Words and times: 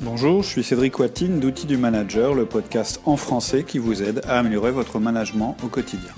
Bonjour, 0.00 0.44
je 0.44 0.48
suis 0.48 0.62
Cédric 0.62 0.96
Watine 1.00 1.40
d'Outils 1.40 1.66
du 1.66 1.76
Manager, 1.76 2.32
le 2.32 2.46
podcast 2.46 3.00
en 3.04 3.16
français 3.16 3.64
qui 3.64 3.78
vous 3.78 4.00
aide 4.00 4.20
à 4.28 4.38
améliorer 4.38 4.70
votre 4.70 5.00
management 5.00 5.56
au 5.64 5.66
quotidien. 5.66 6.12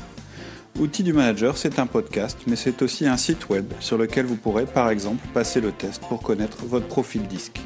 Outils 0.79 1.03
du 1.03 1.15
Manager, 1.15 1.57
c'est 1.57 1.79
un 1.79 1.87
podcast, 1.87 2.39
mais 2.47 2.57
c'est 2.57 2.83
aussi 2.83 3.07
un 3.07 3.17
site 3.17 3.49
web 3.49 3.73
sur 3.81 3.97
lequel 3.97 4.27
vous 4.27 4.37
pourrez 4.37 4.67
par 4.67 4.91
exemple 4.91 5.27
passer 5.33 5.63
le 5.63 5.73
test 5.73 6.03
pour 6.03 6.21
connaître 6.21 6.59
votre 6.67 6.89
profil 6.89 7.23
disque. 7.23 7.63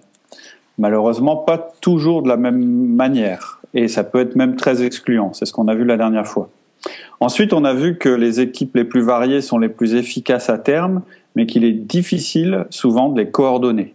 Malheureusement, 0.78 1.36
pas 1.36 1.70
toujours 1.80 2.22
de 2.22 2.28
la 2.28 2.36
même 2.36 2.62
manière. 2.62 3.60
Et 3.74 3.88
ça 3.88 4.04
peut 4.04 4.20
être 4.20 4.36
même 4.36 4.56
très 4.56 4.82
excluant. 4.84 5.32
C'est 5.32 5.46
ce 5.46 5.52
qu'on 5.52 5.68
a 5.68 5.74
vu 5.74 5.84
la 5.84 5.96
dernière 5.96 6.26
fois. 6.26 6.50
Ensuite, 7.20 7.52
on 7.52 7.64
a 7.64 7.72
vu 7.72 7.96
que 7.96 8.08
les 8.08 8.40
équipes 8.40 8.76
les 8.76 8.84
plus 8.84 9.00
variées 9.00 9.40
sont 9.40 9.58
les 9.58 9.68
plus 9.68 9.94
efficaces 9.94 10.50
à 10.50 10.58
terme, 10.58 11.02
mais 11.34 11.46
qu'il 11.46 11.64
est 11.64 11.72
difficile 11.72 12.66
souvent 12.70 13.08
de 13.08 13.20
les 13.20 13.30
coordonner. 13.30 13.94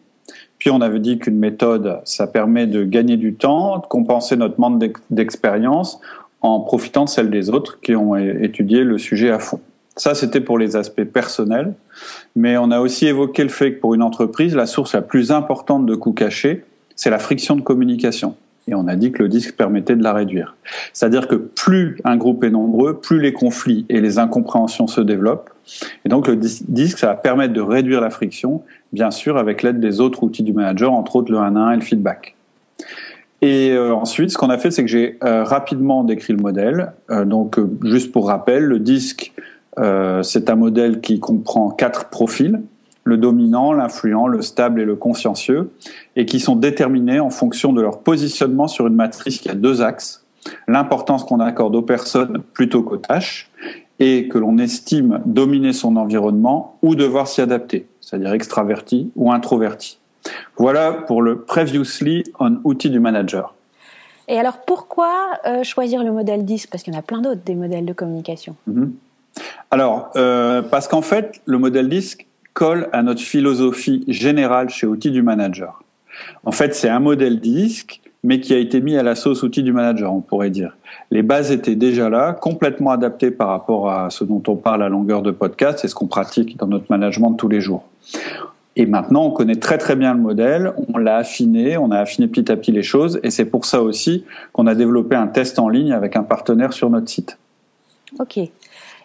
Puis 0.58 0.70
on 0.70 0.82
avait 0.82 1.00
dit 1.00 1.18
qu'une 1.18 1.38
méthode, 1.38 2.00
ça 2.04 2.28
permet 2.28 2.68
de 2.68 2.84
gagner 2.84 3.18
du 3.18 3.34
temps, 3.34 3.80
de 3.80 3.86
compenser 3.86 4.36
notre 4.36 4.60
manque 4.60 4.84
d'expérience 5.10 6.00
en 6.42 6.60
profitant 6.60 7.06
de 7.06 7.10
celle 7.10 7.30
des 7.30 7.50
autres 7.50 7.80
qui 7.82 7.96
ont 7.96 8.16
étudié 8.16 8.84
le 8.84 8.98
sujet 8.98 9.32
à 9.32 9.40
fond. 9.40 9.60
Ça, 9.96 10.16
c'était 10.16 10.42
pour 10.42 10.58
les 10.58 10.76
aspects 10.76 11.04
personnels. 11.04 11.74
Mais 12.36 12.58
on 12.58 12.72
a 12.72 12.80
aussi 12.80 13.08
évoqué 13.08 13.44
le 13.44 13.50
fait 13.50 13.74
que 13.74 13.80
pour 13.80 13.94
une 13.94 14.04
entreprise, 14.04 14.56
la 14.56 14.66
source 14.66 14.94
la 14.94 15.02
plus 15.02 15.32
importante 15.32 15.86
de 15.86 15.96
coûts 15.96 16.14
cachés, 16.14 16.64
c'est 17.02 17.10
la 17.10 17.18
friction 17.18 17.56
de 17.56 17.62
communication. 17.62 18.36
Et 18.68 18.76
on 18.76 18.88
a 18.88 18.96
dit 18.96 19.12
que 19.12 19.24
le 19.24 19.28
disque 19.28 19.56
permettait 19.56 19.96
de 19.96 20.04
la 20.04 20.14
réduire. 20.14 20.56
C'est-à-dire 20.94 21.28
que 21.28 21.34
plus 21.34 21.98
un 22.04 22.16
groupe 22.16 22.44
est 22.44 22.52
nombreux, 22.52 23.00
plus 23.00 23.20
les 23.20 23.34
conflits 23.34 23.88
et 23.90 24.02
les 24.02 24.20
incompréhensions 24.20 24.86
se 24.86 25.02
développent. 25.02 25.50
Et 26.06 26.10
donc 26.10 26.28
le 26.28 26.36
disque, 26.36 27.00
ça 27.00 27.08
va 27.08 27.16
permettre 27.16 27.54
de 27.54 27.62
réduire 27.62 28.02
la 28.02 28.12
friction, 28.12 28.62
bien 28.94 29.10
sûr 29.10 29.38
avec 29.38 29.64
l'aide 29.64 29.80
des 29.80 30.00
autres 30.00 30.22
outils 30.22 30.44
du 30.44 30.54
manager, 30.54 30.94
entre 30.94 31.16
autres 31.16 31.32
le 31.32 31.40
1 31.40 31.56
1 31.56 31.72
et 31.72 31.76
le 31.78 31.82
feedback. 31.82 32.36
Et 33.42 33.72
euh, 33.72 33.96
ensuite, 33.96 34.30
ce 34.30 34.38
qu'on 34.38 34.52
a 34.52 34.60
fait, 34.60 34.70
c'est 34.70 34.84
que 34.84 34.90
j'ai 34.90 35.18
euh, 35.24 35.44
rapidement 35.44 36.04
décrit 36.04 36.34
le 36.34 36.40
modèle. 36.44 36.94
Euh, 37.10 37.26
donc, 37.26 37.60
juste 37.84 38.12
pour 38.12 38.28
rappel, 38.28 38.64
le 38.66 38.78
disque, 38.78 39.34
c'est 40.22 40.50
un 40.52 40.56
modèle 40.56 41.02
qui 41.02 41.20
comprend 41.20 41.72
quatre 41.72 42.10
profils 42.10 42.62
le 43.04 43.18
dominant, 43.18 43.74
l'influent, 43.74 44.28
le 44.28 44.42
stable 44.42 44.82
et 44.82 44.86
le 44.86 44.96
consciencieux, 44.96 45.72
et 46.16 46.26
qui 46.26 46.40
sont 46.40 46.56
déterminés 46.56 47.20
en 47.20 47.30
fonction 47.30 47.74
de 47.74 47.82
leur 47.82 48.00
positionnement 48.00 48.68
sur 48.68 48.88
une 48.88 48.96
matrice 48.96 49.40
qui 49.40 49.50
a 49.50 49.56
deux 49.56 49.82
axes, 49.82 50.26
l'importance 50.68 51.24
qu'on 51.24 51.40
accorde 51.40 51.76
aux 51.76 51.82
personnes 51.82 52.42
plutôt 52.54 52.84
qu'aux 52.84 52.98
tâches, 52.98 53.50
et 54.02 54.28
que 54.28 54.40
l'on 54.40 54.58
estime 54.58 55.22
dominer 55.26 55.74
son 55.74 55.96
environnement 55.96 56.78
ou 56.82 56.96
devoir 56.96 57.28
s'y 57.28 57.40
adapter, 57.40 57.88
c'est-à-dire 58.02 58.34
extraverti 58.34 59.12
ou 59.16 59.32
introverti. 59.32 60.00
Voilà 60.58 60.92
pour 60.92 61.22
le 61.22 61.42
Previously 61.42 62.24
on 62.40 62.58
outil 62.64 62.90
du 62.90 63.00
manager. 63.00 63.54
Et 64.28 64.40
alors 64.40 64.60
pourquoi 64.66 65.14
euh, 65.46 65.64
choisir 65.64 66.04
le 66.04 66.12
modèle 66.12 66.46
10 66.46 66.68
Parce 66.68 66.84
qu'il 66.84 66.94
y 66.94 66.96
en 66.96 67.00
a 67.00 67.04
plein 67.04 67.22
d'autres 67.22 67.42
des 67.46 67.54
modèles 67.54 67.86
de 67.86 67.94
communication. 67.94 68.56
Mhm. 68.66 68.94
Alors, 69.70 70.10
euh, 70.16 70.62
parce 70.62 70.88
qu'en 70.88 71.02
fait, 71.02 71.42
le 71.46 71.58
modèle 71.58 71.88
10 71.88 72.18
colle 72.54 72.90
à 72.92 73.04
notre 73.04 73.22
philosophie 73.22 74.04
générale 74.08 74.70
chez 74.70 74.88
Outils 74.88 75.12
du 75.12 75.22
Manager. 75.22 75.84
En 76.44 76.52
fait, 76.52 76.76
c'est 76.76 76.90
un 76.90 77.00
modèle 77.00 77.40
disque, 77.40 78.02
mais 78.24 78.40
qui 78.40 78.54
a 78.54 78.58
été 78.58 78.82
mis 78.82 78.98
à 78.98 79.04
la 79.04 79.16
sauce 79.16 79.44
Outils 79.44 79.64
du 79.64 79.74
Manager, 79.74 80.14
on 80.14 80.22
pourrait 80.22 80.50
dire. 80.50 80.78
Les 81.10 81.24
bases 81.24 81.52
étaient 81.52 81.76
déjà 81.76 82.10
là, 82.10 82.34
complètement 82.34 82.92
adaptées 82.92 83.32
par 83.32 83.50
rapport 83.50 83.90
à 83.90 84.10
ce 84.10 84.24
dont 84.24 84.44
on 84.48 84.56
parle 84.56 84.84
à 84.84 84.90
longueur 84.90 85.22
de 85.22 85.32
podcast 85.32 85.84
et 85.84 85.88
ce 85.88 85.96
qu'on 85.96 86.08
pratique 86.08 86.58
dans 86.58 86.68
notre 86.68 86.86
management 86.90 87.32
de 87.32 87.38
tous 87.38 87.48
les 87.48 87.62
jours. 87.62 87.84
Et 88.76 88.86
maintenant, 88.86 89.26
on 89.26 89.32
connaît 89.32 89.56
très 89.56 89.78
très 89.78 89.96
bien 89.96 90.14
le 90.14 90.22
modèle, 90.22 90.74
on 90.88 90.98
l'a 90.98 91.18
affiné, 91.18 91.78
on 91.78 91.92
a 91.92 91.98
affiné 91.98 92.28
petit 92.28 92.50
à 92.52 92.56
petit 92.56 92.72
les 92.72 92.84
choses, 92.84 93.20
et 93.24 93.30
c'est 93.30 93.46
pour 93.46 93.66
ça 93.66 93.82
aussi 93.82 94.24
qu'on 94.54 94.66
a 94.68 94.76
développé 94.76 95.16
un 95.16 95.28
test 95.28 95.60
en 95.60 95.68
ligne 95.68 95.92
avec 95.92 96.16
un 96.16 96.24
partenaire 96.24 96.72
sur 96.72 96.90
notre 96.90 97.10
site. 97.10 97.38
Ok. 98.20 98.40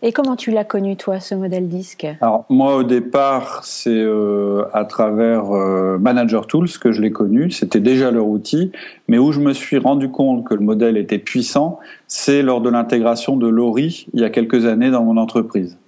Et 0.02 0.12
comment 0.12 0.36
tu 0.36 0.50
l'as 0.50 0.64
connu, 0.64 0.96
toi, 0.96 1.20
ce 1.20 1.34
modèle 1.34 1.68
disque? 1.68 2.06
Alors, 2.20 2.44
moi, 2.48 2.76
au 2.76 2.82
départ, 2.82 3.64
c'est 3.64 3.90
euh, 3.90 4.64
à 4.72 4.84
travers 4.84 5.50
euh, 5.54 5.98
Manager 5.98 6.46
Tools 6.46 6.68
que 6.80 6.92
je 6.92 7.00
l'ai 7.00 7.12
connu. 7.12 7.50
C'était 7.50 7.80
déjà 7.80 8.10
leur 8.10 8.26
outil. 8.26 8.72
Mais 9.08 9.18
où 9.18 9.32
je 9.32 9.40
me 9.40 9.52
suis 9.52 9.78
rendu 9.78 10.10
compte 10.10 10.44
que 10.44 10.54
le 10.54 10.60
modèle 10.60 10.96
était 10.96 11.18
puissant, 11.18 11.78
c'est 12.08 12.42
lors 12.42 12.60
de 12.60 12.68
l'intégration 12.68 13.36
de 13.36 13.48
Lori 13.48 14.06
il 14.12 14.20
y 14.20 14.24
a 14.24 14.30
quelques 14.30 14.66
années 14.66 14.90
dans 14.90 15.02
mon 15.02 15.16
entreprise. 15.16 15.78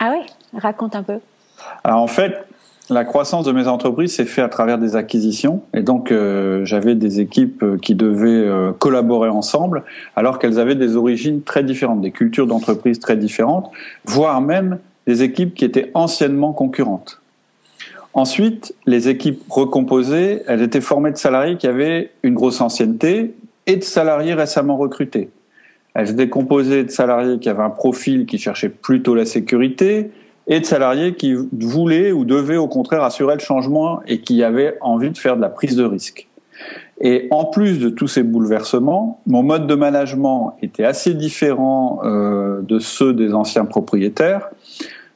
Ah 0.00 0.12
oui 0.12 0.24
Raconte 0.58 0.96
un 0.96 1.02
peu. 1.02 1.18
Alors, 1.84 2.00
en 2.00 2.06
fait, 2.06 2.46
la 2.90 3.04
croissance 3.04 3.44
de 3.44 3.52
mes 3.52 3.68
entreprises 3.68 4.14
s'est 4.14 4.24
faite 4.24 4.44
à 4.44 4.48
travers 4.48 4.78
des 4.78 4.96
acquisitions 4.96 5.62
et 5.74 5.82
donc 5.82 6.10
euh, 6.10 6.64
j'avais 6.64 6.94
des 6.94 7.20
équipes 7.20 7.62
euh, 7.62 7.76
qui 7.76 7.94
devaient 7.94 8.28
euh, 8.28 8.72
collaborer 8.72 9.28
ensemble 9.28 9.84
alors 10.16 10.38
qu'elles 10.38 10.58
avaient 10.58 10.74
des 10.74 10.96
origines 10.96 11.42
très 11.42 11.62
différentes, 11.62 12.00
des 12.00 12.10
cultures 12.10 12.46
d'entreprise 12.46 12.98
très 12.98 13.16
différentes, 13.16 13.70
voire 14.04 14.40
même 14.40 14.78
des 15.06 15.22
équipes 15.22 15.54
qui 15.54 15.64
étaient 15.64 15.90
anciennement 15.94 16.52
concurrentes. 16.52 17.20
Ensuite, 18.14 18.74
les 18.86 19.08
équipes 19.08 19.42
recomposées, 19.48 20.42
elles 20.46 20.62
étaient 20.62 20.80
formées 20.80 21.12
de 21.12 21.18
salariés 21.18 21.56
qui 21.56 21.66
avaient 21.66 22.10
une 22.22 22.34
grosse 22.34 22.60
ancienneté 22.60 23.34
et 23.66 23.76
de 23.76 23.84
salariés 23.84 24.34
récemment 24.34 24.76
recrutés. 24.76 25.28
Elles 25.94 26.10
étaient 26.10 26.28
composées 26.28 26.84
de 26.84 26.90
salariés 26.90 27.38
qui 27.38 27.48
avaient 27.48 27.62
un 27.62 27.70
profil 27.70 28.26
qui 28.26 28.38
cherchait 28.38 28.68
plutôt 28.68 29.14
la 29.14 29.26
sécurité, 29.26 30.10
et 30.48 30.60
de 30.60 30.64
salariés 30.64 31.14
qui 31.14 31.34
voulaient 31.52 32.10
ou 32.10 32.24
devaient 32.24 32.56
au 32.56 32.68
contraire 32.68 33.02
assurer 33.02 33.34
le 33.34 33.40
changement 33.40 34.00
et 34.06 34.20
qui 34.20 34.42
avaient 34.42 34.76
envie 34.80 35.10
de 35.10 35.18
faire 35.18 35.36
de 35.36 35.42
la 35.42 35.50
prise 35.50 35.76
de 35.76 35.84
risque. 35.84 36.26
Et 37.00 37.28
en 37.30 37.44
plus 37.44 37.78
de 37.78 37.90
tous 37.90 38.08
ces 38.08 38.22
bouleversements, 38.24 39.20
mon 39.26 39.42
mode 39.42 39.66
de 39.66 39.74
management 39.74 40.56
était 40.62 40.84
assez 40.84 41.14
différent 41.14 42.00
euh, 42.02 42.60
de 42.62 42.78
ceux 42.80 43.12
des 43.12 43.34
anciens 43.34 43.66
propriétaires, 43.66 44.48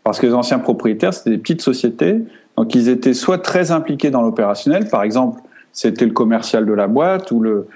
parce 0.04 0.20
que 0.20 0.26
les 0.26 0.34
anciens 0.34 0.60
propriétaires, 0.60 1.12
c'était 1.12 1.30
des 1.30 1.38
petites 1.38 1.62
sociétés, 1.62 2.20
donc 2.56 2.74
ils 2.74 2.88
étaient 2.88 3.14
soit 3.14 3.38
très 3.38 3.72
impliqués 3.72 4.10
dans 4.10 4.22
l'opérationnel, 4.22 4.88
par 4.88 5.02
exemple, 5.02 5.40
c'était 5.72 6.04
le 6.04 6.12
commercial 6.12 6.66
de 6.66 6.72
la 6.72 6.86
boîte 6.86 7.30
ou 7.32 7.40
le, 7.40 7.66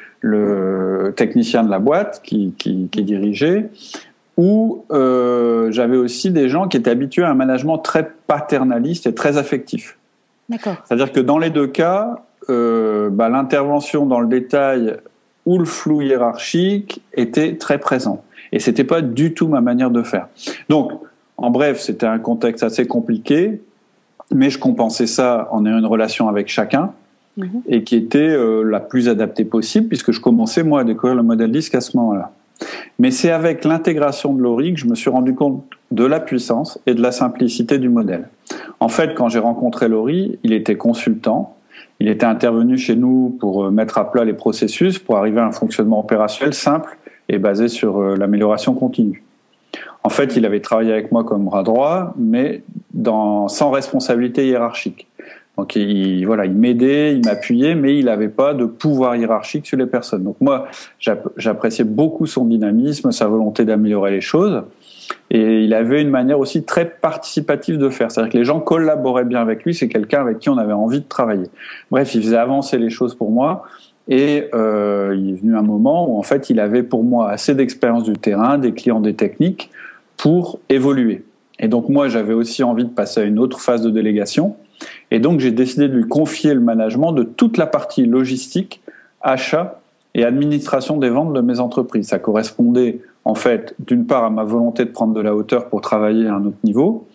technicien 1.17 1.65
de 1.65 1.71
la 1.71 1.79
boîte 1.79 2.21
qui 2.23 2.53
dirigeait, 2.93 3.71
où 4.37 4.85
euh, 4.91 5.71
j'avais 5.73 5.97
aussi 5.97 6.31
des 6.31 6.49
gens 6.49 6.69
qui 6.69 6.77
étaient 6.77 6.91
habitués 6.91 7.25
à 7.25 7.31
un 7.31 7.35
management 7.35 7.79
très 7.79 8.11
paternaliste 8.27 9.07
et 9.07 9.15
très 9.15 9.39
affectif. 9.39 9.97
D'accord. 10.49 10.77
C'est-à-dire 10.85 11.13
que 11.13 11.21
dans 11.21 11.39
les 11.39 11.51
deux 11.51 11.67
cas, 11.67 12.23
euh, 12.51 13.11
bah, 13.11 13.29
l'intervention 13.29 14.07
dans 14.07 14.21
le 14.21 14.29
détail 14.29 14.97
ou 15.47 15.59
le 15.59 15.65
flou 15.65 16.03
hiérarchique 16.03 17.03
était 17.15 17.57
très 17.57 17.79
présent. 17.79 18.23
Et 18.53 18.61
c'était 18.61 18.85
pas 18.85 19.01
du 19.01 19.35
tout 19.35 19.49
ma 19.49 19.61
manière 19.61 19.91
de 19.91 20.03
faire. 20.03 20.29
Donc, 20.69 20.93
en 21.37 21.51
bref, 21.51 21.81
c'était 21.81 22.07
un 22.07 22.19
contexte 22.19 22.63
assez 22.63 22.87
compliqué, 22.87 23.61
mais 24.33 24.51
je 24.51 24.59
compensais 24.59 25.07
ça 25.07 25.49
en 25.51 25.65
ayant 25.67 25.79
une 25.79 25.87
relation 25.87 26.29
avec 26.29 26.49
chacun 26.49 26.93
mhm. 27.37 27.63
et 27.69 27.83
qui 27.85 27.97
était 27.97 28.19
euh, 28.19 28.63
la 28.63 28.81
plus 28.81 29.09
adaptée 29.09 29.45
possible 29.45 29.89
puisque 29.89 30.13
je 30.13 30.21
commençais 30.21 30.63
moi 30.63 30.81
à 30.81 30.85
découvrir 30.85 31.17
le 31.17 31.23
modèle 31.23 31.51
disque 31.51 31.75
à 31.75 31.81
ce 31.81 31.97
moment-là. 31.97 32.33
Mais 32.99 33.11
c'est 33.11 33.31
avec 33.31 33.65
l'intégration 33.65 34.33
de 34.35 34.43
Lori 34.43 34.75
que 34.75 34.81
je 34.81 34.87
me 34.87 34.95
suis 34.95 35.11
rendu 35.11 35.35
compte 35.35 35.65
de 35.91 36.05
la 36.05 36.21
puissance 36.21 36.79
et 36.87 36.95
de 36.95 37.03
la 37.03 37.13
simplicité 37.13 37.79
du 37.79 37.89
modèle. 37.89 38.29
En 38.81 38.89
fait, 38.89 39.15
quand 39.15 39.29
j'ai 39.29 39.39
rencontré 39.39 39.89
Lori, 39.89 40.39
il 40.43 40.53
était 40.53 40.77
consultant. 40.77 41.57
Il 42.01 42.09
était 42.09 42.27
intervenu 42.27 42.77
chez 42.77 42.97
nous 42.97 43.37
pour 43.41 43.65
euh, 43.65 43.71
mettre 43.71 43.99
à 43.99 44.11
plat 44.11 44.25
les 44.25 44.35
processus, 44.35 44.99
pour 44.99 45.17
arriver 45.17 45.41
à 45.41 45.47
un 45.47 45.53
fonctionnement 45.53 46.01
opérationnel 46.01 46.55
simple 46.55 46.97
et 47.29 47.39
basé 47.39 47.69
sur 47.69 47.99
euh, 47.99 48.17
l'amélioration 48.17 48.75
continue. 48.75 49.23
En 50.03 50.09
fait, 50.09 50.37
il 50.37 50.47
avait 50.47 50.61
travaillé 50.61 50.93
avec 50.93 51.11
moi 51.11 51.25
comme 51.25 51.45
bras 51.47 51.63
droit, 51.63 52.15
mais 52.17 52.63
sans 53.05 53.71
responsabilité 53.71 54.47
hiérarchique. 54.47 55.09
Donc 55.57 55.75
il, 55.75 56.25
voilà, 56.27 56.45
il 56.45 56.53
m'aidait, 56.53 57.15
il 57.15 57.25
m'appuyait, 57.25 57.75
mais 57.75 57.99
il 57.99 58.07
n'avait 58.07 58.29
pas 58.29 58.53
de 58.53 58.67
pouvoir 58.67 59.17
hiérarchique 59.17 59.67
sur 59.67 59.79
les 59.79 59.87
personnes. 59.87 60.23
Donc 60.23 60.37
moi, 60.41 60.69
j'appréciais 60.99 61.85
beaucoup 61.85 62.27
son 62.27 62.45
dynamisme, 62.45 63.11
sa 63.11 63.27
volonté 63.27 63.65
d'améliorer 63.65 64.11
les 64.11 64.21
choses. 64.21 64.63
Et 65.31 65.63
il 65.65 65.73
avait 65.73 66.03
une 66.03 66.11
manière 66.11 66.39
aussi 66.39 66.65
très 66.65 66.85
participative 66.85 67.79
de 67.79 67.89
faire. 67.89 68.11
C'est-à-dire 68.11 68.33
que 68.33 68.39
les 68.39 68.45
gens 68.45 68.61
collaboraient 68.61 69.25
bien 69.25 69.41
avec 69.41 69.65
lui. 69.65 69.75
C'est 69.75 69.89
quelqu'un 69.89 70.21
avec 70.21 70.41
qui 70.41 70.51
on 70.51 70.59
avait 70.59 70.73
envie 70.73 71.01
de 71.01 71.09
travailler. 71.09 71.47
Bref, 71.91 72.15
il 72.15 72.23
faisait 72.23 72.37
avancer 72.37 72.79
les 72.79 72.91
choses 72.91 73.15
pour 73.15 73.31
moi. 73.31 73.65
Et 74.09 74.49
euh, 74.55 75.17
il 75.19 75.31
est 75.31 75.41
venu 75.41 75.57
un 75.57 75.63
moment 75.63 76.09
où 76.09 76.19
en 76.19 76.23
fait, 76.23 76.51
il 76.51 76.61
avait 76.61 76.83
pour 76.83 77.03
moi 77.03 77.31
assez 77.31 77.55
d'expérience 77.55 78.05
du 78.05 78.13
terrain, 78.13 78.59
des 78.59 78.73
clients, 78.73 79.01
des 79.01 79.15
techniques 79.15 79.71
pour 80.17 80.61
évoluer. 80.69 81.25
Et 81.59 81.69
donc 81.69 81.89
moi, 81.89 82.09
j'avais 82.09 82.35
aussi 82.35 82.63
envie 82.63 82.85
de 82.85 82.91
passer 82.91 83.21
à 83.21 83.25
une 83.25 83.39
autre 83.39 83.61
phase 83.61 83.83
de 83.83 83.91
délégation. 83.91 84.57
Et 85.11 85.21
donc 85.21 85.41
j'ai 85.41 85.53
décidé 85.53 85.89
de 85.89 85.95
lui 85.95 86.09
confier 86.09 86.55
le 86.55 86.61
management 86.61 87.13
de 87.13 87.23
toute 87.23 87.57
la 87.59 87.67
partie 87.67 88.07
logistique, 88.07 88.81
achat 89.21 89.81
et 90.15 90.25
administration 90.25 90.97
des 90.97 91.11
ventes 91.11 91.33
de 91.33 91.41
mes 91.41 91.61
entreprises. 91.61 92.09
Ça 92.09 92.19
correspondait 92.19 93.01
en 93.25 93.35
fait 93.35 93.75
d'une 93.79 94.07
part 94.07 94.25
à 94.25 94.31
ma 94.31 94.45
volonté 94.45 94.85
de 94.85 94.91
prendre 94.91 95.15
de 95.15 95.21
la 95.21 95.35
hauteur 95.35 95.69
pour 95.69 95.81
travailler 95.81 96.27
à 96.29 96.35
un 96.35 96.45
autre 96.45 96.59
niveau, 96.65 97.07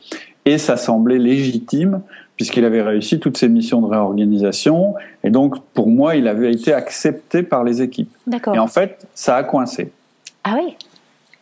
et 0.46 0.58
ça 0.58 0.78
semblait 0.78 1.20
légitime 1.20 2.02
puisqu'il 2.36 2.66
avait 2.66 2.82
réussi 2.82 3.20
toutes 3.20 3.38
ses 3.38 3.50
missions 3.50 3.82
de 3.82 3.88
réorganisation, 3.88 4.96
et 5.24 5.30
donc 5.30 5.62
pour 5.74 5.88
moi 5.88 6.16
il 6.16 6.28
avait 6.28 6.52
été 6.52 6.74
accepté 6.74 7.44
par 7.44 7.64
les 7.64 7.82
équipes. 7.82 8.12
D'accord. 8.26 8.56
Et 8.56 8.60
en 8.60 8.68
fait 8.68 9.06
ça 9.14 9.36
a 9.36 9.44
coincé. 9.44 9.92
Ah 10.44 10.56
oui? 10.58 10.76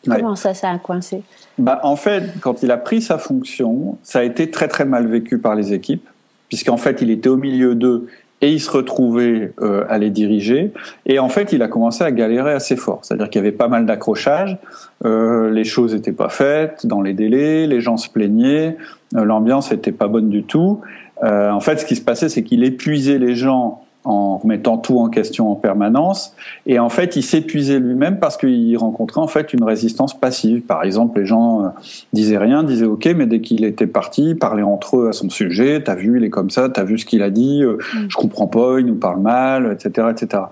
Comment 0.05 0.35
ça, 0.35 0.53
ça 0.53 0.69
a 0.69 0.77
coincé? 0.77 1.23
Bah, 1.57 1.81
En 1.83 1.95
fait, 1.95 2.23
quand 2.39 2.63
il 2.63 2.71
a 2.71 2.77
pris 2.77 3.01
sa 3.01 3.17
fonction, 3.17 3.97
ça 4.01 4.19
a 4.19 4.23
été 4.23 4.49
très 4.49 4.67
très 4.67 4.85
mal 4.85 5.07
vécu 5.07 5.39
par 5.39 5.55
les 5.55 5.73
équipes, 5.73 6.07
puisqu'en 6.49 6.77
fait, 6.77 7.01
il 7.01 7.09
était 7.11 7.29
au 7.29 7.37
milieu 7.37 7.75
d'eux 7.75 8.07
et 8.41 8.51
il 8.51 8.59
se 8.59 8.71
retrouvait 8.71 9.53
euh, 9.61 9.83
à 9.89 9.97
les 9.97 10.09
diriger. 10.09 10.71
Et 11.05 11.19
en 11.19 11.29
fait, 11.29 11.51
il 11.51 11.61
a 11.61 11.67
commencé 11.67 12.03
à 12.03 12.11
galérer 12.11 12.53
assez 12.53 12.75
fort. 12.75 12.99
C'est-à-dire 13.03 13.29
qu'il 13.29 13.39
y 13.39 13.43
avait 13.45 13.51
pas 13.51 13.67
mal 13.67 13.85
d'accrochages, 13.85 14.57
euh, 15.05 15.49
les 15.49 15.65
choses 15.65 15.93
n'étaient 15.93 16.13
pas 16.13 16.29
faites 16.29 16.85
dans 16.85 17.01
les 17.01 17.13
délais, 17.13 17.67
les 17.67 17.81
gens 17.81 17.97
se 17.97 18.09
plaignaient, 18.09 18.77
euh, 19.15 19.23
l'ambiance 19.23 19.71
n'était 19.71 19.91
pas 19.91 20.07
bonne 20.07 20.29
du 20.29 20.43
tout. 20.43 20.81
Euh, 21.23 21.51
en 21.51 21.59
fait, 21.59 21.79
ce 21.79 21.85
qui 21.85 21.95
se 21.95 22.01
passait, 22.01 22.29
c'est 22.29 22.43
qu'il 22.43 22.63
épuisait 22.63 23.19
les 23.19 23.35
gens 23.35 23.83
en 24.09 24.37
remettant 24.37 24.77
tout 24.77 24.99
en 24.99 25.09
question 25.09 25.51
en 25.51 25.55
permanence. 25.55 26.33
Et 26.65 26.79
en 26.79 26.89
fait, 26.89 27.15
il 27.15 27.23
s'épuisait 27.23 27.79
lui-même 27.79 28.19
parce 28.19 28.37
qu'il 28.37 28.75
rencontrait 28.77 29.21
en 29.21 29.27
fait 29.27 29.53
une 29.53 29.63
résistance 29.63 30.19
passive. 30.19 30.61
Par 30.61 30.83
exemple, 30.83 31.19
les 31.19 31.25
gens 31.25 31.63
euh, 31.63 31.67
disaient 32.13 32.37
rien, 32.37 32.63
disaient 32.63 32.85
OK, 32.85 33.07
mais 33.15 33.27
dès 33.27 33.41
qu'il 33.41 33.63
était 33.63 33.87
parti, 33.87 34.31
ils 34.31 34.37
parlaient 34.37 34.63
entre 34.63 34.97
eux 34.97 35.09
à 35.09 35.13
son 35.13 35.29
sujet. 35.29 35.83
T'as 35.83 35.95
vu, 35.95 36.17
il 36.17 36.23
est 36.23 36.29
comme 36.29 36.49
ça. 36.49 36.69
T'as 36.69 36.83
vu 36.83 36.97
ce 36.97 37.05
qu'il 37.05 37.21
a 37.21 37.29
dit. 37.29 37.63
Euh, 37.63 37.77
mm. 37.77 38.07
Je 38.09 38.17
comprends 38.17 38.47
pas. 38.47 38.79
Il 38.79 38.87
nous 38.87 38.95
parle 38.95 39.21
mal, 39.21 39.71
etc., 39.71 40.07
etc. 40.11 40.43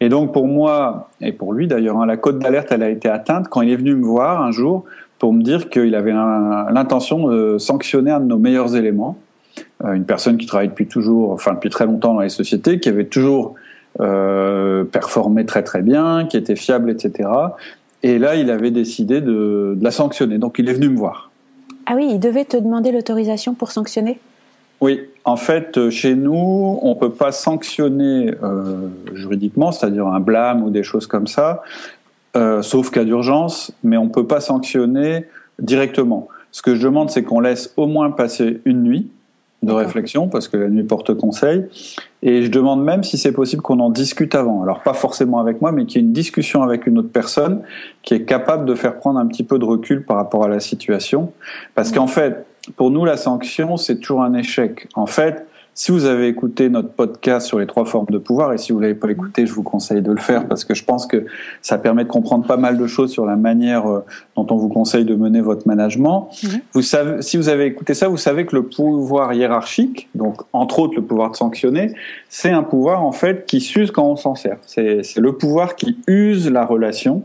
Et 0.00 0.08
donc 0.08 0.32
pour 0.32 0.46
moi 0.46 1.10
et 1.20 1.32
pour 1.32 1.52
lui 1.52 1.66
d'ailleurs, 1.66 1.98
hein, 1.98 2.06
la 2.06 2.16
cote 2.16 2.38
d'alerte, 2.38 2.68
elle 2.70 2.82
a 2.82 2.90
été 2.90 3.08
atteinte 3.08 3.48
quand 3.48 3.62
il 3.62 3.70
est 3.70 3.76
venu 3.76 3.94
me 3.94 4.04
voir 4.04 4.42
un 4.42 4.50
jour 4.50 4.84
pour 5.18 5.32
me 5.32 5.42
dire 5.42 5.68
qu'il 5.68 5.94
avait 5.94 6.12
l'intention 6.12 7.28
de 7.28 7.58
sanctionner 7.58 8.10
un 8.10 8.20
de 8.20 8.24
nos 8.24 8.38
meilleurs 8.38 8.74
éléments. 8.74 9.16
Euh, 9.84 9.92
une 9.92 10.04
personne 10.04 10.36
qui 10.38 10.46
travaille 10.46 10.68
depuis 10.68 10.86
toujours, 10.86 11.32
enfin 11.32 11.54
depuis 11.54 11.70
très 11.70 11.86
longtemps 11.86 12.14
dans 12.14 12.20
les 12.20 12.28
sociétés, 12.28 12.80
qui 12.80 12.88
avait 12.88 13.06
toujours 13.06 13.54
euh, 14.00 14.84
performé 14.84 15.46
très 15.46 15.62
très 15.62 15.82
bien, 15.82 16.26
qui 16.26 16.36
était 16.36 16.56
fiable, 16.56 16.90
etc. 16.90 17.28
Et 18.02 18.18
là, 18.18 18.36
il 18.36 18.50
avait 18.50 18.70
décidé 18.70 19.20
de, 19.20 19.74
de, 19.76 19.84
la 19.84 19.90
sanctionner. 19.90 20.38
Donc, 20.38 20.58
il 20.58 20.68
est 20.68 20.72
venu 20.72 20.88
me 20.88 20.96
voir. 20.96 21.30
Ah 21.86 21.94
oui, 21.96 22.08
il 22.10 22.20
devait 22.20 22.44
te 22.44 22.56
demander 22.56 22.92
l'autorisation 22.92 23.54
pour 23.54 23.72
sanctionner? 23.72 24.18
Oui, 24.80 25.02
en 25.24 25.36
fait, 25.36 25.76
euh, 25.76 25.90
chez 25.90 26.14
nous, 26.14 26.78
on 26.82 26.94
peut 26.94 27.12
pas 27.12 27.32
sanctionner 27.32 28.32
euh, 28.42 28.88
juridiquement, 29.12 29.72
c'est-à-dire 29.72 30.06
un 30.06 30.20
blâme 30.20 30.62
ou 30.62 30.70
des 30.70 30.82
choses 30.82 31.06
comme 31.06 31.26
ça, 31.26 31.62
euh, 32.36 32.62
sauf 32.62 32.90
cas 32.90 33.04
d'urgence, 33.04 33.72
mais 33.82 33.98
on 33.98 34.08
peut 34.08 34.26
pas 34.26 34.40
sanctionner 34.40 35.26
directement. 35.58 36.28
Ce 36.50 36.62
que 36.62 36.74
je 36.74 36.82
demande, 36.82 37.10
c'est 37.10 37.22
qu'on 37.22 37.40
laisse 37.40 37.74
au 37.76 37.86
moins 37.86 38.10
passer 38.10 38.60
une 38.64 38.82
nuit 38.82 39.10
de 39.62 39.72
réflexion 39.72 40.28
parce 40.28 40.48
que 40.48 40.56
la 40.56 40.68
nuit 40.68 40.84
porte 40.84 41.14
conseil. 41.14 41.66
Et 42.22 42.42
je 42.42 42.50
demande 42.50 42.82
même 42.82 43.04
si 43.04 43.18
c'est 43.18 43.32
possible 43.32 43.62
qu'on 43.62 43.80
en 43.80 43.90
discute 43.90 44.34
avant. 44.34 44.62
Alors 44.62 44.82
pas 44.82 44.94
forcément 44.94 45.38
avec 45.38 45.60
moi, 45.60 45.72
mais 45.72 45.86
qu'il 45.86 46.00
y 46.00 46.04
ait 46.04 46.06
une 46.06 46.12
discussion 46.12 46.62
avec 46.62 46.86
une 46.86 46.98
autre 46.98 47.10
personne 47.12 47.62
qui 48.02 48.14
est 48.14 48.24
capable 48.24 48.64
de 48.64 48.74
faire 48.74 48.96
prendre 48.96 49.18
un 49.18 49.26
petit 49.26 49.44
peu 49.44 49.58
de 49.58 49.64
recul 49.64 50.04
par 50.04 50.16
rapport 50.16 50.44
à 50.44 50.48
la 50.48 50.60
situation. 50.60 51.32
Parce 51.74 51.92
qu'en 51.92 52.06
fait, 52.06 52.46
pour 52.76 52.90
nous, 52.90 53.04
la 53.04 53.16
sanction, 53.16 53.76
c'est 53.76 53.96
toujours 53.96 54.22
un 54.22 54.34
échec. 54.34 54.88
En 54.94 55.06
fait, 55.06 55.46
si 55.80 55.92
vous 55.92 56.04
avez 56.04 56.28
écouté 56.28 56.68
notre 56.68 56.90
podcast 56.90 57.46
sur 57.46 57.58
les 57.58 57.66
trois 57.66 57.86
formes 57.86 58.10
de 58.10 58.18
pouvoir, 58.18 58.52
et 58.52 58.58
si 58.58 58.70
vous 58.70 58.80
l'avez 58.80 58.94
pas 58.94 59.10
écouté, 59.10 59.46
je 59.46 59.54
vous 59.54 59.62
conseille 59.62 60.02
de 60.02 60.10
le 60.10 60.18
faire 60.18 60.46
parce 60.46 60.62
que 60.62 60.74
je 60.74 60.84
pense 60.84 61.06
que 61.06 61.24
ça 61.62 61.78
permet 61.78 62.04
de 62.04 62.10
comprendre 62.10 62.46
pas 62.46 62.58
mal 62.58 62.76
de 62.76 62.86
choses 62.86 63.10
sur 63.10 63.24
la 63.24 63.36
manière 63.36 63.90
euh, 63.90 64.04
dont 64.36 64.46
on 64.50 64.56
vous 64.56 64.68
conseille 64.68 65.06
de 65.06 65.14
mener 65.14 65.40
votre 65.40 65.66
management. 65.66 66.28
Vous 66.74 66.82
savez, 66.82 67.22
si 67.22 67.38
vous 67.38 67.48
avez 67.48 67.64
écouté 67.64 67.94
ça, 67.94 68.08
vous 68.08 68.18
savez 68.18 68.44
que 68.44 68.56
le 68.56 68.64
pouvoir 68.64 69.32
hiérarchique, 69.32 70.10
donc 70.14 70.42
entre 70.52 70.80
autres 70.80 70.96
le 70.96 71.02
pouvoir 71.02 71.30
de 71.30 71.36
sanctionner, 71.36 71.94
c'est 72.28 72.50
un 72.50 72.62
pouvoir 72.62 73.02
en 73.02 73.12
fait 73.12 73.46
qui 73.46 73.62
s'use 73.62 73.90
quand 73.90 74.04
on 74.04 74.16
s'en 74.16 74.34
sert. 74.34 74.58
C'est 74.66 75.16
le 75.16 75.32
pouvoir 75.32 75.76
qui 75.76 75.96
use 76.06 76.50
la 76.50 76.66
relation 76.66 77.22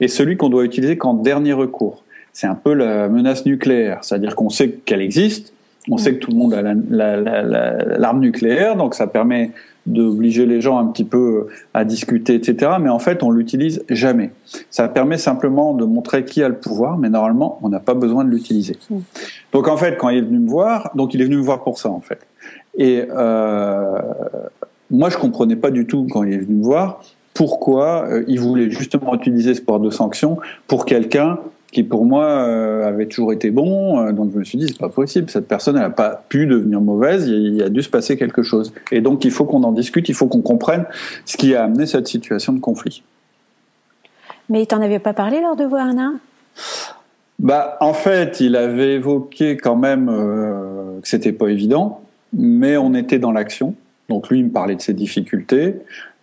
et 0.00 0.08
celui 0.08 0.38
qu'on 0.38 0.48
doit 0.48 0.64
utiliser 0.64 0.96
qu'en 0.96 1.12
dernier 1.12 1.52
recours. 1.52 2.02
C'est 2.32 2.46
un 2.46 2.54
peu 2.54 2.72
la 2.72 3.10
menace 3.10 3.44
nucléaire, 3.44 3.98
c'est-à-dire 4.00 4.36
qu'on 4.36 4.48
sait 4.48 4.70
qu'elle 4.70 5.02
existe, 5.02 5.52
on 5.88 5.96
sait 5.96 6.14
que 6.14 6.18
tout 6.18 6.30
le 6.30 6.36
monde 6.36 6.54
a 6.54 6.62
l'arme 7.98 8.20
nucléaire, 8.20 8.76
donc 8.76 8.94
ça 8.94 9.06
permet 9.06 9.52
d'obliger 9.86 10.46
les 10.46 10.60
gens 10.60 10.78
un 10.78 10.86
petit 10.86 11.04
peu 11.04 11.48
à 11.72 11.84
discuter, 11.84 12.34
etc. 12.34 12.72
Mais 12.80 12.90
en 12.90 12.98
fait, 12.98 13.22
on 13.22 13.30
l'utilise 13.30 13.82
jamais. 13.88 14.30
Ça 14.70 14.88
permet 14.88 15.16
simplement 15.16 15.72
de 15.74 15.84
montrer 15.84 16.24
qui 16.24 16.42
a 16.42 16.48
le 16.48 16.56
pouvoir, 16.56 16.98
mais 16.98 17.08
normalement, 17.08 17.58
on 17.62 17.70
n'a 17.70 17.80
pas 17.80 17.94
besoin 17.94 18.24
de 18.24 18.30
l'utiliser. 18.30 18.76
Mm. 18.90 18.98
Donc 19.52 19.68
en 19.68 19.76
fait, 19.76 19.96
quand 19.96 20.10
il 20.10 20.18
est 20.18 20.22
venu 20.22 20.38
me 20.38 20.48
voir, 20.50 20.90
donc 20.94 21.14
il 21.14 21.22
est 21.22 21.24
venu 21.24 21.36
me 21.36 21.42
voir 21.42 21.62
pour 21.64 21.78
ça 21.78 21.88
en 21.88 22.00
fait. 22.00 22.20
Et 22.76 23.04
euh, 23.10 23.98
moi, 24.90 25.08
je 25.08 25.16
comprenais 25.16 25.56
pas 25.56 25.70
du 25.70 25.86
tout 25.86 26.06
quand 26.10 26.22
il 26.24 26.34
est 26.34 26.38
venu 26.38 26.56
me 26.56 26.64
voir 26.64 27.02
pourquoi 27.34 28.06
euh, 28.06 28.24
il 28.28 28.38
voulait 28.38 28.70
justement 28.70 29.14
utiliser 29.14 29.54
ce 29.54 29.60
pouvoir 29.60 29.80
de 29.80 29.90
sanction 29.90 30.38
pour 30.66 30.84
quelqu'un 30.84 31.38
qui 31.70 31.82
pour 31.82 32.04
moi 32.04 32.24
euh, 32.24 32.86
avait 32.86 33.06
toujours 33.06 33.32
été 33.32 33.50
bon. 33.50 34.00
Euh, 34.00 34.12
donc 34.12 34.32
je 34.32 34.38
me 34.38 34.44
suis 34.44 34.58
dit 34.58 34.66
c'est 34.68 34.78
pas 34.78 34.88
possible, 34.88 35.30
cette 35.30 35.48
personne 35.48 35.76
n'a 35.76 35.90
pas 35.90 36.24
pu 36.28 36.46
devenir 36.46 36.80
mauvaise, 36.80 37.28
il 37.28 37.54
y 37.54 37.62
a 37.62 37.68
dû 37.68 37.82
se 37.82 37.88
passer 37.88 38.16
quelque 38.16 38.42
chose. 38.42 38.72
Et 38.90 39.00
donc 39.00 39.24
il 39.24 39.30
faut 39.30 39.44
qu'on 39.44 39.62
en 39.62 39.72
discute, 39.72 40.08
il 40.08 40.14
faut 40.14 40.26
qu'on 40.26 40.42
comprenne 40.42 40.84
ce 41.24 41.36
qui 41.36 41.54
a 41.54 41.64
amené 41.64 41.86
cette 41.86 42.08
situation 42.08 42.52
de 42.52 42.60
conflit. 42.60 43.02
Mais 44.48 44.62
il 44.62 44.66
t'en 44.66 44.82
avait 44.82 44.98
pas 44.98 45.12
parlé 45.12 45.40
lors 45.40 45.56
de 45.56 45.64
vos 45.64 45.76
Bah 47.38 47.76
en 47.80 47.94
fait 47.94 48.40
il 48.40 48.56
avait 48.56 48.94
évoqué 48.94 49.56
quand 49.56 49.76
même 49.76 50.08
euh, 50.08 51.00
que 51.00 51.08
c'était 51.08 51.32
pas 51.32 51.48
évident, 51.48 52.00
mais 52.32 52.76
on 52.76 52.94
était 52.94 53.18
dans 53.18 53.32
l'action. 53.32 53.74
Donc 54.10 54.28
lui, 54.28 54.40
il 54.40 54.46
me 54.46 54.50
parlait 54.50 54.74
de 54.74 54.82
ses 54.82 54.92
difficultés, 54.92 55.76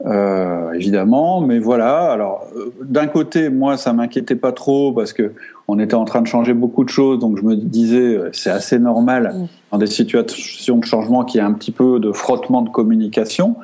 euh, 0.05 0.73
évidemment, 0.73 1.41
mais 1.41 1.59
voilà. 1.59 2.11
Alors, 2.11 2.47
euh, 2.55 2.71
d'un 2.83 3.07
côté, 3.07 3.49
moi, 3.49 3.77
ça 3.77 3.93
m'inquiétait 3.93 4.35
pas 4.35 4.51
trop 4.51 4.91
parce 4.91 5.11
que 5.11 5.33
on 5.67 5.79
était 5.79 5.95
en 5.95 6.05
train 6.05 6.21
de 6.21 6.27
changer 6.27 6.53
beaucoup 6.53 6.85
de 6.85 6.89
choses, 6.89 7.19
donc 7.19 7.37
je 7.37 7.43
me 7.43 7.55
disais, 7.55 7.99
euh, 7.99 8.29
c'est 8.31 8.49
assez 8.49 8.79
normal 8.79 9.33
mm. 9.35 9.47
dans 9.71 9.77
des 9.77 9.87
situations 9.87 10.77
de 10.77 10.85
changement 10.85 11.25
qu'il 11.25 11.41
y 11.41 11.43
ait 11.43 11.47
un 11.47 11.51
petit 11.51 11.71
peu 11.71 11.99
de 11.99 12.13
frottement 12.13 12.61
de 12.61 12.69
communication. 12.69 13.57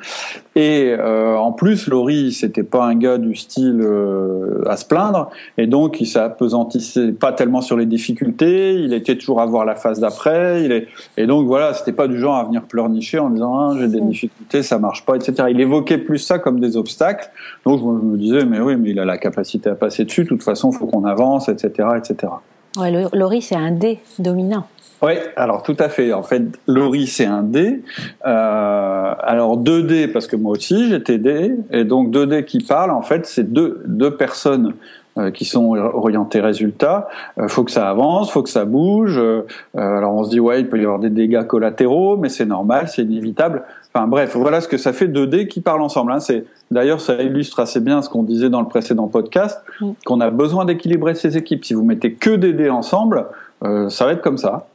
Et 0.54 0.94
euh, 0.96 1.36
en 1.36 1.52
plus, 1.52 1.88
Laurie, 1.88 2.32
c'était 2.32 2.62
pas 2.62 2.84
un 2.84 2.94
gars 2.94 3.16
du 3.16 3.34
style 3.34 3.80
euh, 3.80 4.62
à 4.68 4.76
se 4.76 4.84
plaindre, 4.84 5.30
et 5.56 5.66
donc 5.66 6.00
il 6.00 6.06
s'appesantissait 6.06 7.12
pas 7.12 7.32
tellement 7.32 7.62
sur 7.62 7.76
les 7.76 7.86
difficultés. 7.86 8.74
Il 8.74 8.92
était 8.92 9.16
toujours 9.16 9.40
à 9.40 9.46
voir 9.46 9.64
la 9.64 9.74
phase 9.74 9.98
d'après. 9.98 10.62
Il 10.64 10.72
est 10.72 10.86
et 11.16 11.26
donc 11.26 11.46
voilà, 11.46 11.72
c'était 11.72 11.92
pas 11.92 12.06
du 12.06 12.18
genre 12.18 12.36
à 12.36 12.44
venir 12.44 12.62
pleurnicher 12.62 13.18
en 13.18 13.30
disant 13.30 13.58
ah, 13.58 13.76
j'ai 13.80 13.88
des 13.88 14.02
mm. 14.02 14.08
difficultés, 14.08 14.62
ça 14.62 14.78
marche 14.78 15.06
pas, 15.06 15.16
etc. 15.16 15.48
Il 15.50 15.60
évoquait 15.60 15.98
plus 15.98 16.18
ça 16.24 16.38
comme 16.38 16.60
des 16.60 16.76
obstacles. 16.76 17.30
Donc 17.64 17.80
je 17.80 17.84
me 17.84 18.16
disais 18.16 18.44
mais 18.44 18.60
oui, 18.60 18.76
mais 18.76 18.90
il 18.90 18.98
a 18.98 19.04
la 19.04 19.18
capacité 19.18 19.70
à 19.70 19.74
passer 19.74 20.04
dessus. 20.04 20.24
De 20.24 20.28
toute 20.28 20.42
façon, 20.42 20.72
faut 20.72 20.86
qu'on 20.86 21.04
avance, 21.04 21.48
etc 21.48 21.88
etc. 21.96 22.32
Ouais, 22.76 22.90
Laurie, 23.12 23.42
c'est 23.42 23.54
un 23.54 23.70
D 23.70 24.00
dominant. 24.18 24.66
Oui, 25.02 25.12
alors 25.36 25.62
tout 25.62 25.76
à 25.78 25.88
fait. 25.88 26.12
En 26.12 26.22
fait, 26.22 26.42
Laurie, 26.66 27.06
c'est 27.06 27.26
un 27.26 27.42
D. 27.42 27.82
Euh, 28.26 29.14
alors 29.18 29.58
2D, 29.58 30.10
parce 30.10 30.26
que 30.26 30.34
moi 30.34 30.52
aussi, 30.52 30.88
j'étais 30.88 31.18
D. 31.18 31.56
Et 31.70 31.84
donc 31.84 32.08
2D 32.08 32.44
qui 32.44 32.60
parle, 32.60 32.90
en 32.90 33.02
fait, 33.02 33.26
c'est 33.26 33.52
deux, 33.52 33.82
deux 33.86 34.16
personnes 34.16 34.74
euh, 35.16 35.30
qui 35.30 35.44
sont 35.44 35.76
orientées 35.76 36.40
résultats. 36.40 37.06
Euh, 37.38 37.46
faut 37.46 37.62
que 37.62 37.70
ça 37.70 37.88
avance, 37.88 38.32
faut 38.32 38.42
que 38.42 38.50
ça 38.50 38.64
bouge. 38.64 39.16
Euh, 39.16 39.42
alors 39.74 40.12
on 40.12 40.24
se 40.24 40.30
dit, 40.30 40.40
ouais, 40.40 40.58
il 40.60 40.68
peut 40.68 40.76
y 40.76 40.82
avoir 40.82 40.98
des 40.98 41.10
dégâts 41.10 41.46
collatéraux, 41.46 42.16
mais 42.16 42.28
c'est 42.28 42.46
normal, 42.46 42.88
c'est 42.88 43.02
inévitable. 43.02 43.62
Enfin 43.94 44.08
bref, 44.08 44.36
voilà 44.36 44.60
ce 44.60 44.66
que 44.66 44.76
ça 44.76 44.92
fait 44.92 45.06
2D 45.06 45.46
qui 45.46 45.60
parlent 45.60 45.82
ensemble. 45.82 46.12
Hein. 46.12 46.18
C'est 46.18 46.44
D'ailleurs, 46.70 47.00
ça 47.00 47.22
illustre 47.22 47.60
assez 47.60 47.78
bien 47.78 48.02
ce 48.02 48.08
qu'on 48.08 48.24
disait 48.24 48.50
dans 48.50 48.60
le 48.60 48.66
précédent 48.66 49.06
podcast, 49.06 49.62
qu'on 50.04 50.20
a 50.20 50.30
besoin 50.30 50.64
d'équilibrer 50.64 51.14
ces 51.14 51.36
équipes. 51.36 51.64
Si 51.64 51.74
vous 51.74 51.84
mettez 51.84 52.14
que 52.14 52.30
des 52.30 52.52
dés 52.52 52.70
ensemble, 52.70 53.26
euh, 53.62 53.88
ça 53.88 54.06
va 54.06 54.12
être 54.12 54.22
comme 54.22 54.38
ça. 54.38 54.66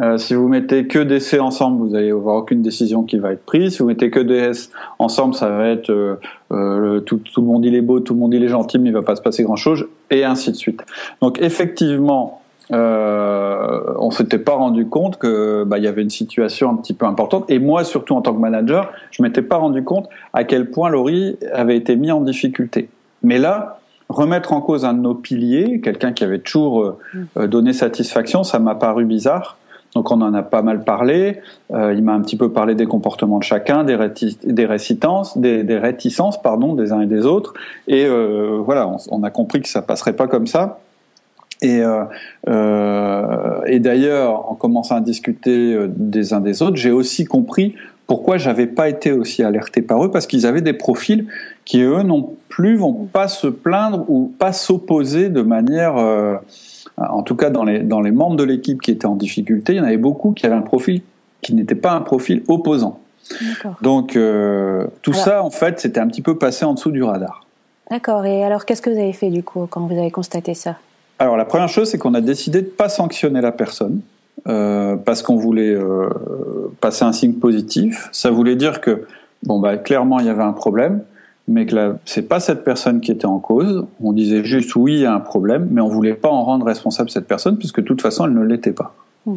Euh, 0.00 0.18
si 0.18 0.34
vous 0.34 0.48
mettez 0.48 0.86
que 0.86 0.98
des 0.98 1.20
C 1.20 1.40
ensemble, 1.40 1.78
vous 1.82 1.92
n'allez 1.92 2.10
avoir 2.10 2.36
aucune 2.36 2.62
décision 2.62 3.04
qui 3.04 3.18
va 3.18 3.32
être 3.32 3.44
prise. 3.44 3.74
Si 3.74 3.78
vous 3.78 3.86
mettez 3.86 4.10
que 4.10 4.20
des 4.20 4.36
S 4.36 4.70
ensemble, 4.98 5.34
ça 5.34 5.48
va 5.48 5.68
être 5.68 5.90
euh, 5.90 6.16
euh, 6.52 7.00
tout, 7.00 7.18
tout, 7.18 7.40
le 7.40 7.46
monde 7.46 7.64
il 7.64 7.74
est 7.74 7.80
beau, 7.80 8.00
tout 8.00 8.14
le 8.14 8.20
monde 8.20 8.34
il 8.34 8.42
est 8.42 8.48
gentil, 8.48 8.78
mais 8.78 8.90
il 8.90 8.92
va 8.92 9.02
pas 9.02 9.16
se 9.16 9.22
passer 9.22 9.42
grand 9.44 9.56
chose, 9.56 9.86
et 10.10 10.24
ainsi 10.24 10.50
de 10.50 10.56
suite. 10.56 10.84
Donc 11.22 11.40
effectivement, 11.40 12.42
euh, 13.58 13.94
on 13.98 14.10
s'était 14.10 14.38
pas 14.38 14.54
rendu 14.54 14.86
compte 14.86 15.18
que 15.18 15.64
bah, 15.64 15.78
il 15.78 15.84
y 15.84 15.88
avait 15.88 16.02
une 16.02 16.10
situation 16.10 16.70
un 16.70 16.76
petit 16.76 16.94
peu 16.94 17.06
importante. 17.06 17.44
Et 17.48 17.58
moi, 17.58 17.84
surtout 17.84 18.14
en 18.14 18.22
tant 18.22 18.32
que 18.32 18.40
manager, 18.40 18.90
je 19.10 19.22
m'étais 19.22 19.42
pas 19.42 19.56
rendu 19.56 19.82
compte 19.84 20.08
à 20.32 20.44
quel 20.44 20.70
point 20.70 20.88
Laurie 20.88 21.36
avait 21.52 21.76
été 21.76 21.96
mis 21.96 22.12
en 22.12 22.20
difficulté. 22.20 22.88
Mais 23.22 23.38
là, 23.38 23.80
remettre 24.08 24.52
en 24.52 24.60
cause 24.60 24.84
un 24.84 24.94
de 24.94 25.00
nos 25.00 25.14
piliers, 25.14 25.80
quelqu'un 25.80 26.12
qui 26.12 26.24
avait 26.24 26.38
toujours 26.38 26.96
euh, 27.36 27.46
donné 27.46 27.72
satisfaction, 27.72 28.44
ça 28.44 28.58
m'a 28.58 28.74
paru 28.74 29.04
bizarre. 29.04 29.58
Donc 29.94 30.10
on 30.10 30.20
en 30.20 30.34
a 30.34 30.42
pas 30.42 30.62
mal 30.62 30.84
parlé. 30.84 31.40
Euh, 31.72 31.94
il 31.94 32.02
m'a 32.02 32.12
un 32.12 32.20
petit 32.20 32.36
peu 32.36 32.50
parlé 32.50 32.74
des 32.74 32.86
comportements 32.86 33.38
de 33.38 33.44
chacun, 33.44 33.84
des, 33.84 33.96
des 34.44 34.66
réticences, 34.66 35.38
des, 35.38 35.64
des, 35.64 35.78
réticences 35.78 36.40
pardon, 36.40 36.74
des 36.74 36.92
uns 36.92 37.00
et 37.00 37.06
des 37.06 37.26
autres. 37.26 37.54
Et 37.86 38.04
euh, 38.04 38.60
voilà, 38.62 38.86
on, 38.86 38.98
on, 39.10 39.22
a 39.22 39.30
compris 39.30 39.62
que 39.62 39.68
ça 39.68 39.82
passerait 39.82 40.12
pas 40.12 40.26
comme 40.26 40.46
ça. 40.46 40.80
Et, 41.60 41.80
euh, 41.80 42.04
euh, 42.48 43.60
et 43.66 43.80
d'ailleurs, 43.80 44.50
en 44.50 44.54
commençant 44.54 44.96
à 44.96 45.00
discuter 45.00 45.74
euh, 45.74 45.88
des 45.88 46.32
uns 46.32 46.40
des 46.40 46.62
autres, 46.62 46.76
j'ai 46.76 46.92
aussi 46.92 47.24
compris 47.24 47.74
pourquoi 48.06 48.38
j'avais 48.38 48.66
pas 48.66 48.88
été 48.88 49.12
aussi 49.12 49.42
alerté 49.42 49.82
par 49.82 50.02
eux, 50.04 50.10
parce 50.10 50.26
qu'ils 50.26 50.46
avaient 50.46 50.62
des 50.62 50.72
profils 50.72 51.26
qui 51.64 51.82
eux 51.82 52.02
non 52.02 52.34
plus 52.48 52.76
vont 52.76 53.06
pas 53.12 53.28
se 53.28 53.46
plaindre 53.46 54.04
ou 54.08 54.32
pas 54.38 54.52
s'opposer 54.52 55.28
de 55.28 55.42
manière, 55.42 55.98
euh, 55.98 56.36
en 56.96 57.22
tout 57.22 57.36
cas 57.36 57.50
dans 57.50 57.64
les 57.64 57.80
dans 57.80 58.00
les 58.00 58.10
membres 58.10 58.36
de 58.36 58.44
l'équipe 58.44 58.80
qui 58.80 58.90
étaient 58.92 59.06
en 59.06 59.14
difficulté, 59.14 59.74
il 59.74 59.76
y 59.76 59.80
en 59.80 59.84
avait 59.84 59.98
beaucoup 59.98 60.32
qui 60.32 60.46
avaient 60.46 60.54
un 60.54 60.62
profil 60.62 61.02
qui 61.42 61.54
n'était 61.54 61.74
pas 61.74 61.92
un 61.92 62.00
profil 62.00 62.42
opposant. 62.48 62.98
Donc 63.82 64.16
euh, 64.16 64.86
tout 65.02 65.10
alors, 65.10 65.24
ça 65.24 65.42
en 65.44 65.50
fait 65.50 65.78
c'était 65.78 66.00
un 66.00 66.06
petit 66.06 66.22
peu 66.22 66.38
passé 66.38 66.64
en 66.64 66.72
dessous 66.72 66.90
du 66.90 67.02
radar. 67.02 67.44
D'accord. 67.90 68.24
Et 68.24 68.42
alors 68.42 68.64
qu'est-ce 68.64 68.80
que 68.80 68.88
vous 68.88 68.98
avez 68.98 69.12
fait 69.12 69.28
du 69.28 69.42
coup 69.42 69.66
quand 69.68 69.82
vous 69.82 69.98
avez 69.98 70.10
constaté 70.10 70.54
ça? 70.54 70.76
Alors 71.18 71.36
la 71.36 71.44
première 71.44 71.68
chose, 71.68 71.88
c'est 71.90 71.98
qu'on 71.98 72.14
a 72.14 72.20
décidé 72.20 72.62
de 72.62 72.66
pas 72.66 72.88
sanctionner 72.88 73.40
la 73.40 73.52
personne 73.52 74.00
euh, 74.46 74.96
parce 74.96 75.22
qu'on 75.22 75.36
voulait 75.36 75.74
euh, 75.74 76.08
passer 76.80 77.04
un 77.04 77.12
signe 77.12 77.34
positif. 77.34 78.08
Ça 78.12 78.30
voulait 78.30 78.56
dire 78.56 78.80
que 78.80 79.06
bon 79.44 79.58
bah 79.58 79.76
clairement 79.76 80.20
il 80.20 80.26
y 80.26 80.30
avait 80.30 80.42
un 80.42 80.52
problème, 80.52 81.02
mais 81.46 81.66
que 81.66 81.94
c'est 82.04 82.28
pas 82.28 82.40
cette 82.40 82.64
personne 82.64 83.00
qui 83.00 83.10
était 83.10 83.26
en 83.26 83.38
cause. 83.38 83.84
On 84.02 84.12
disait 84.12 84.44
juste 84.44 84.74
oui 84.76 84.94
il 84.94 85.00
y 85.00 85.06
a 85.06 85.14
un 85.14 85.20
problème, 85.20 85.68
mais 85.70 85.80
on 85.80 85.88
voulait 85.88 86.14
pas 86.14 86.28
en 86.28 86.44
rendre 86.44 86.66
responsable 86.66 87.10
cette 87.10 87.26
personne 87.26 87.56
puisque 87.58 87.80
de 87.80 87.86
toute 87.86 88.02
façon 88.02 88.26
elle 88.26 88.34
ne 88.34 88.44
l'était 88.44 88.72
pas. 88.72 88.94
Mmh. 89.26 89.36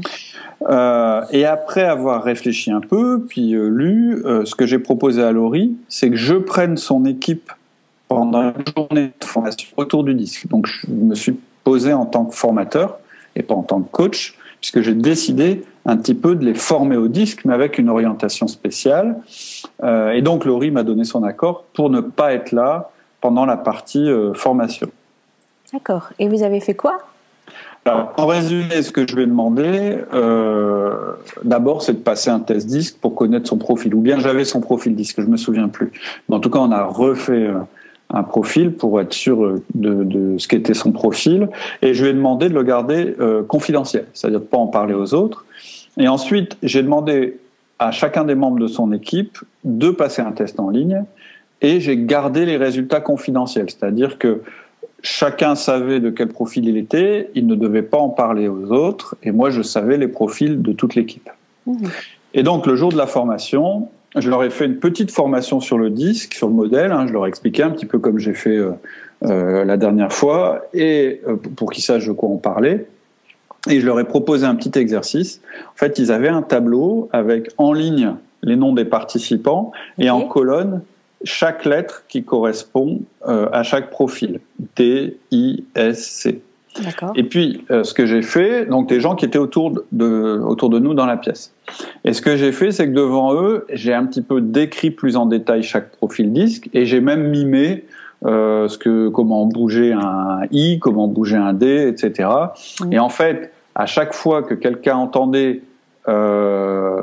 Euh, 0.69 1.23
et 1.31 1.45
après 1.45 1.83
avoir 1.83 2.23
réfléchi 2.23 2.71
un 2.71 2.81
peu, 2.81 3.25
puis 3.27 3.55
euh, 3.55 3.67
lu, 3.67 4.21
euh, 4.25 4.45
ce 4.45 4.53
que 4.53 4.65
j'ai 4.65 4.79
proposé 4.79 5.23
à 5.23 5.31
Laurie, 5.31 5.75
c'est 5.89 6.09
que 6.09 6.15
je 6.15 6.35
prenne 6.35 6.77
son 6.77 7.05
équipe 7.05 7.51
pendant 8.07 8.53
une 8.53 8.63
journée 8.75 9.11
de 9.19 9.25
formation 9.25 9.69
autour 9.77 10.03
du 10.03 10.13
disque. 10.13 10.47
Donc 10.49 10.67
je 10.67 10.87
me 10.91 11.15
suis 11.15 11.35
posé 11.71 11.93
en 11.93 12.05
tant 12.05 12.25
que 12.25 12.35
formateur 12.35 12.99
et 13.37 13.43
pas 13.43 13.55
en 13.55 13.63
tant 13.63 13.79
que 13.79 13.89
coach, 13.89 14.37
puisque 14.59 14.81
j'ai 14.81 14.93
décidé 14.93 15.63
un 15.85 15.95
petit 15.95 16.13
peu 16.13 16.35
de 16.35 16.43
les 16.43 16.53
former 16.53 16.97
au 16.97 17.07
disque, 17.07 17.45
mais 17.45 17.53
avec 17.53 17.77
une 17.77 17.87
orientation 17.87 18.47
spéciale. 18.49 19.15
Euh, 19.81 20.11
et 20.11 20.21
donc 20.21 20.43
Laurie 20.43 20.69
m'a 20.69 20.83
donné 20.83 21.05
son 21.05 21.23
accord 21.23 21.63
pour 21.73 21.89
ne 21.89 22.01
pas 22.01 22.33
être 22.33 22.51
là 22.51 22.91
pendant 23.21 23.45
la 23.45 23.55
partie 23.55 24.09
euh, 24.09 24.33
formation. 24.33 24.89
D'accord. 25.71 26.09
Et 26.19 26.27
vous 26.27 26.43
avez 26.43 26.59
fait 26.59 26.73
quoi? 26.73 26.97
Alors, 27.85 28.11
en 28.17 28.27
résumé, 28.27 28.81
ce 28.81 28.91
que 28.91 29.07
je 29.07 29.15
vais 29.15 29.25
demander, 29.25 29.97
euh, 30.13 31.13
d'abord, 31.45 31.81
c'est 31.83 31.93
de 31.93 32.03
passer 32.11 32.29
un 32.29 32.41
test 32.41 32.67
disque 32.67 32.97
pour 32.99 33.15
connaître 33.15 33.47
son 33.47 33.57
profil. 33.57 33.95
Ou 33.95 34.01
bien 34.01 34.19
j'avais 34.19 34.43
son 34.43 34.59
profil 34.59 34.93
disque, 34.93 35.21
je 35.21 35.29
me 35.35 35.37
souviens 35.37 35.69
plus. 35.69 35.93
Mais 36.27 36.35
en 36.35 36.41
tout 36.41 36.49
cas, 36.49 36.59
on 36.59 36.71
a 36.71 36.83
refait 36.83 37.47
euh, 37.47 37.59
un 38.13 38.23
profil 38.23 38.73
pour 38.73 38.99
être 38.99 39.13
sûr 39.13 39.59
de, 39.73 40.03
de 40.03 40.37
ce 40.37 40.47
qu'était 40.47 40.73
son 40.73 40.91
profil. 40.91 41.49
Et 41.81 41.93
je 41.93 42.03
lui 42.03 42.11
ai 42.11 42.13
demandé 42.13 42.49
de 42.49 42.53
le 42.53 42.63
garder 42.63 43.15
euh, 43.19 43.43
confidentiel, 43.43 44.05
c'est-à-dire 44.13 44.39
de 44.39 44.45
pas 44.45 44.57
en 44.57 44.67
parler 44.67 44.93
aux 44.93 45.13
autres. 45.13 45.45
Et 45.97 46.07
ensuite, 46.07 46.57
j'ai 46.63 46.83
demandé 46.83 47.37
à 47.79 47.91
chacun 47.91 48.23
des 48.23 48.35
membres 48.35 48.59
de 48.59 48.67
son 48.67 48.91
équipe 48.91 49.39
de 49.63 49.89
passer 49.89 50.21
un 50.21 50.31
test 50.31 50.59
en 50.59 50.69
ligne 50.69 51.03
et 51.61 51.79
j'ai 51.79 51.97
gardé 51.97 52.45
les 52.45 52.57
résultats 52.57 53.01
confidentiels, 53.01 53.69
c'est-à-dire 53.69 54.17
que 54.17 54.41
chacun 55.03 55.55
savait 55.55 55.99
de 55.99 56.09
quel 56.09 56.27
profil 56.27 56.67
il 56.67 56.77
était, 56.77 57.29
il 57.33 57.47
ne 57.47 57.55
devait 57.55 57.81
pas 57.81 57.97
en 57.97 58.09
parler 58.09 58.47
aux 58.47 58.71
autres, 58.71 59.15
et 59.23 59.31
moi 59.31 59.49
je 59.49 59.61
savais 59.61 59.97
les 59.97 60.07
profils 60.07 60.61
de 60.61 60.73
toute 60.73 60.95
l'équipe. 60.95 61.29
Mmh. 61.65 61.85
Et 62.33 62.43
donc 62.43 62.65
le 62.65 62.75
jour 62.75 62.91
de 62.91 62.97
la 62.97 63.07
formation, 63.07 63.89
je 64.15 64.29
leur 64.29 64.43
ai 64.43 64.49
fait 64.49 64.65
une 64.65 64.77
petite 64.77 65.11
formation 65.11 65.59
sur 65.59 65.77
le 65.77 65.89
disque, 65.89 66.33
sur 66.33 66.47
le 66.47 66.53
modèle. 66.53 66.91
Hein, 66.91 67.07
je 67.07 67.13
leur 67.13 67.25
ai 67.25 67.29
expliqué 67.29 67.63
un 67.63 67.69
petit 67.69 67.85
peu 67.85 67.99
comme 67.99 68.19
j'ai 68.19 68.33
fait 68.33 68.57
euh, 68.57 68.71
euh, 69.23 69.63
la 69.63 69.77
dernière 69.77 70.11
fois, 70.11 70.65
et 70.73 71.21
euh, 71.27 71.35
pour 71.35 71.71
qu'ils 71.71 71.83
sachent 71.83 72.07
de 72.07 72.11
quoi 72.11 72.29
on 72.29 72.37
parlait. 72.37 72.87
Et 73.69 73.79
je 73.79 73.85
leur 73.85 73.99
ai 73.99 74.05
proposé 74.05 74.45
un 74.45 74.55
petit 74.55 74.77
exercice. 74.77 75.39
En 75.67 75.77
fait, 75.77 75.99
ils 75.99 76.11
avaient 76.11 76.29
un 76.29 76.41
tableau 76.41 77.09
avec 77.13 77.51
en 77.57 77.73
ligne 77.73 78.15
les 78.41 78.55
noms 78.55 78.73
des 78.73 78.85
participants 78.85 79.71
et 79.99 80.09
en 80.09 80.21
colonne 80.21 80.81
chaque 81.23 81.65
lettre 81.65 82.03
qui 82.07 82.23
correspond 82.23 83.01
à 83.23 83.61
chaque 83.61 83.91
profil. 83.91 84.39
T, 84.73 85.19
I, 85.29 85.63
S, 85.75 86.07
C. 86.07 86.41
Et 87.15 87.23
puis, 87.23 87.65
euh, 87.69 87.83
ce 87.83 87.93
que 87.93 88.05
j'ai 88.05 88.21
fait, 88.21 88.65
donc 88.65 88.87
des 88.87 88.99
gens 88.99 89.15
qui 89.15 89.25
étaient 89.25 89.37
autour 89.37 89.73
de, 89.91 90.39
autour 90.39 90.69
de 90.69 90.79
nous 90.79 90.93
dans 90.93 91.05
la 91.05 91.17
pièce. 91.17 91.53
Et 92.05 92.13
ce 92.13 92.21
que 92.21 92.37
j'ai 92.37 92.51
fait, 92.51 92.71
c'est 92.71 92.87
que 92.87 92.93
devant 92.93 93.33
eux, 93.33 93.65
j'ai 93.73 93.93
un 93.93 94.05
petit 94.05 94.21
peu 94.21 94.41
décrit 94.41 94.91
plus 94.91 95.17
en 95.17 95.25
détail 95.25 95.63
chaque 95.63 95.91
profil 95.91 96.31
disque 96.31 96.69
et 96.73 96.85
j'ai 96.85 97.01
même 97.01 97.29
mimé 97.29 97.85
euh, 98.25 98.67
ce 98.67 98.77
que, 98.77 99.09
comment 99.09 99.45
bouger 99.45 99.93
un 99.93 100.41
I, 100.51 100.79
comment 100.79 101.07
bouger 101.07 101.37
un 101.37 101.53
D, 101.53 101.87
etc. 101.87 102.29
Mmh. 102.79 102.93
Et 102.93 102.99
en 102.99 103.09
fait, 103.09 103.51
à 103.75 103.85
chaque 103.85 104.13
fois 104.13 104.43
que 104.43 104.53
quelqu'un 104.53 104.95
entendait, 104.95 105.61
euh, 106.07 107.01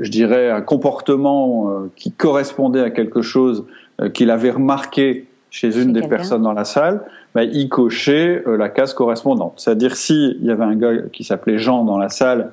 je 0.00 0.10
dirais, 0.10 0.50
un 0.50 0.62
comportement 0.62 1.86
qui 1.96 2.12
correspondait 2.12 2.82
à 2.82 2.90
quelque 2.90 3.22
chose 3.22 3.64
qu'il 4.12 4.30
avait 4.30 4.50
remarqué 4.50 5.26
chez 5.50 5.80
une 5.80 5.92
des 5.92 6.06
personnes 6.06 6.42
dans 6.42 6.52
la 6.52 6.64
salle, 6.64 7.02
bah, 7.36 7.44
il 7.44 7.68
cochait 7.68 8.42
euh, 8.46 8.56
la 8.56 8.70
case 8.70 8.94
correspondante. 8.94 9.52
C'est-à-dire 9.58 9.94
s'il 9.94 10.38
y 10.42 10.50
avait 10.50 10.64
un 10.64 10.74
gars 10.74 10.92
qui 11.12 11.22
s'appelait 11.22 11.58
Jean 11.58 11.84
dans 11.84 11.98
la 11.98 12.08
salle 12.08 12.52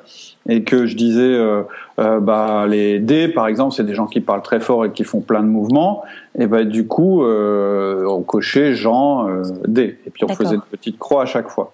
et 0.50 0.63
que 0.63 0.86
je 0.86 0.98
disais 0.98 1.22
euh, 1.22 1.63
euh, 2.02 2.20
bah 2.20 2.66
les 2.68 3.00
D 3.00 3.30
par 3.30 3.48
exemple 3.48 3.74
c'est 3.74 3.86
des 3.86 3.94
gens 3.94 4.08
qui 4.08 4.20
parlent 4.20 4.42
très 4.42 4.60
fort 4.60 4.84
et 4.84 4.92
qui 4.92 5.06
font 5.06 5.22
plein 5.22 5.42
de 5.42 5.48
mouvements 5.48 6.04
et 6.38 6.48
ben 6.48 6.68
du 6.68 6.86
coup 6.86 7.24
euh, 7.24 8.06
on 8.10 8.24
cochait 8.24 8.74
Jean 8.74 9.30
euh, 9.30 9.44
D 9.70 9.98
et 10.06 10.10
puis 10.10 10.25
on 10.25 10.36
faisait 10.36 10.56
une 10.56 10.62
petite 10.70 11.00
croix 11.00 11.24
à 11.24 11.25
chaque 11.28 11.48
fois. 11.48 11.72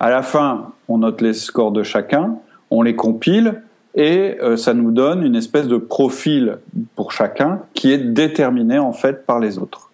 À 0.00 0.08
la 0.08 0.22
fin 0.22 0.72
on 0.88 0.96
note 0.96 1.20
les 1.20 1.34
scores 1.34 1.72
de 1.72 1.82
chacun, 1.82 2.36
on 2.70 2.80
les 2.80 2.96
compile 2.96 3.60
et 3.94 4.38
euh, 4.40 4.56
ça 4.56 4.72
nous 4.72 4.92
donne 4.92 5.22
une 5.22 5.36
espèce 5.36 5.68
de 5.68 5.76
profil 5.76 6.56
pour 6.94 7.12
chacun 7.12 7.60
qui 7.74 7.92
est 7.92 7.98
déterminé 7.98 8.78
en 8.78 8.94
fait 8.94 9.26
par 9.26 9.40
les 9.40 9.58
autres. 9.58 9.85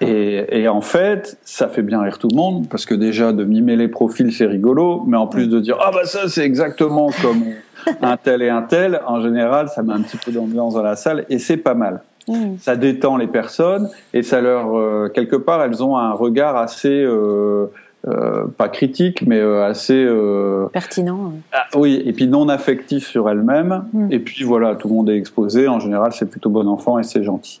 Et, 0.00 0.62
et, 0.62 0.68
en 0.68 0.80
fait, 0.80 1.38
ça 1.44 1.68
fait 1.68 1.82
bien 1.82 2.00
rire 2.00 2.18
tout 2.18 2.28
le 2.30 2.36
monde 2.36 2.66
parce 2.68 2.86
que 2.86 2.94
déjà 2.94 3.32
de 3.32 3.44
mimer 3.44 3.76
les 3.76 3.88
profils 3.88 4.32
c'est 4.32 4.46
rigolo, 4.46 5.04
mais 5.06 5.18
en 5.18 5.26
plus 5.26 5.48
de 5.48 5.60
dire 5.60 5.76
ah 5.80 5.90
bah 5.92 6.04
ça 6.04 6.28
c'est 6.28 6.44
exactement 6.44 7.10
comme 7.20 7.42
un 8.02 8.16
tel 8.16 8.40
et 8.40 8.48
un 8.48 8.62
tel, 8.62 9.00
en 9.06 9.20
général 9.20 9.68
ça 9.68 9.82
met 9.82 9.92
un 9.92 10.00
petit 10.00 10.16
peu 10.16 10.32
d'ambiance 10.32 10.74
dans 10.74 10.82
la 10.82 10.96
salle 10.96 11.26
et 11.28 11.38
c'est 11.38 11.58
pas 11.58 11.74
mal. 11.74 12.02
Mmh. 12.28 12.56
Ça 12.58 12.74
détend 12.74 13.18
les 13.18 13.28
personnes 13.28 13.88
et 14.12 14.22
ça 14.22 14.40
leur 14.40 14.76
euh, 14.76 15.08
quelque 15.14 15.36
part 15.36 15.62
elles 15.62 15.84
ont 15.84 15.96
un 15.96 16.12
regard 16.12 16.56
assez 16.56 16.88
euh, 16.88 17.66
euh, 18.08 18.46
pas 18.46 18.68
critique 18.68 19.26
mais 19.26 19.38
euh, 19.38 19.64
assez 19.64 20.04
euh, 20.04 20.66
pertinent. 20.72 21.32
Ah, 21.52 21.66
oui 21.76 22.02
et 22.04 22.12
puis 22.12 22.28
non 22.28 22.48
affectif 22.48 23.06
sur 23.06 23.28
elles-mêmes 23.28 23.84
mmh. 23.92 24.12
et 24.12 24.18
puis 24.20 24.44
voilà 24.44 24.74
tout 24.74 24.88
le 24.88 24.94
monde 24.94 25.10
est 25.10 25.16
exposé 25.16 25.68
en 25.68 25.80
général 25.80 26.12
c'est 26.12 26.30
plutôt 26.30 26.50
bon 26.50 26.66
enfant 26.68 26.98
et 26.98 27.02
c'est 27.02 27.22
gentil. 27.22 27.60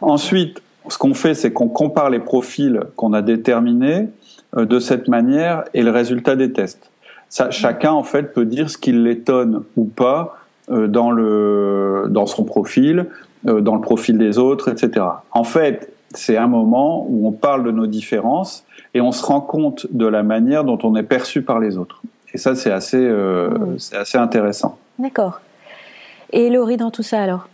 Ensuite 0.00 0.60
ce 0.88 0.98
qu'on 0.98 1.14
fait, 1.14 1.34
c'est 1.34 1.52
qu'on 1.52 1.68
compare 1.68 2.10
les 2.10 2.18
profils 2.18 2.80
qu'on 2.96 3.12
a 3.12 3.22
déterminés 3.22 4.08
euh, 4.56 4.64
de 4.64 4.78
cette 4.78 5.08
manière 5.08 5.64
et 5.74 5.82
le 5.82 5.90
résultat 5.90 6.36
des 6.36 6.52
tests. 6.52 6.90
Ça, 7.28 7.50
chacun 7.50 7.92
en 7.92 8.04
fait 8.04 8.32
peut 8.32 8.44
dire 8.44 8.70
ce 8.70 8.78
qui 8.78 8.92
l'étonne 8.92 9.62
ou 9.76 9.84
pas 9.84 10.36
euh, 10.70 10.86
dans 10.86 11.10
le 11.10 12.06
dans 12.08 12.26
son 12.26 12.44
profil, 12.44 13.06
euh, 13.46 13.60
dans 13.60 13.74
le 13.74 13.80
profil 13.80 14.18
des 14.18 14.38
autres, 14.38 14.68
etc. 14.68 15.06
En 15.32 15.44
fait, 15.44 15.92
c'est 16.14 16.36
un 16.36 16.46
moment 16.46 17.06
où 17.08 17.26
on 17.26 17.32
parle 17.32 17.64
de 17.64 17.70
nos 17.70 17.86
différences 17.86 18.64
et 18.94 19.00
on 19.00 19.12
se 19.12 19.24
rend 19.24 19.40
compte 19.40 19.86
de 19.90 20.06
la 20.06 20.22
manière 20.22 20.64
dont 20.64 20.78
on 20.82 20.96
est 20.96 21.02
perçu 21.02 21.42
par 21.42 21.60
les 21.60 21.76
autres. 21.76 22.00
Et 22.32 22.38
ça, 22.38 22.54
c'est 22.54 22.70
assez 22.70 22.98
euh, 22.98 23.50
mmh. 23.50 23.78
c'est 23.78 23.96
assez 23.96 24.18
intéressant. 24.18 24.78
D'accord. 24.98 25.40
Et 26.32 26.50
Laurie 26.50 26.76
dans 26.76 26.90
tout 26.90 27.02
ça 27.02 27.20
alors? 27.20 27.48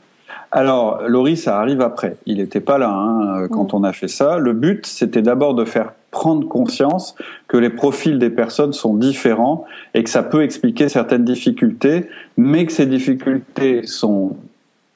Alors, 0.53 1.03
Laurie, 1.09 1.39
ça 1.39 1.59
arrive 1.59 1.81
après. 1.81 2.17
Il 2.27 2.37
n'était 2.37 2.61
pas 2.61 2.77
là 2.77 2.91
hein, 2.91 3.49
quand 3.51 3.73
mmh. 3.73 3.77
on 3.77 3.85
a 3.85 3.93
fait 3.95 4.09
ça. 4.09 4.39
Le 4.39 4.53
but, 4.53 4.87
c'était 4.87 5.23
d'abord 5.23 5.55
de 5.55 5.65
faire 5.65 5.93
prendre 6.11 6.47
conscience 6.47 7.17
que 7.49 7.57
les 7.57 7.71
profils 7.71 8.19
des 8.19 8.29
personnes 8.29 8.75
sont 8.75 8.95
différents 8.95 9.65
et 9.95 10.05
que 10.05 10.11
ça 10.11 10.23
peut 10.23 10.43
expliquer 10.43 10.91
certaines 10.91 11.25
difficultés, 11.25 12.11
mais 12.37 12.67
que 12.67 12.73
ces 12.73 12.85
difficultés 12.85 13.87
sont 13.87 14.37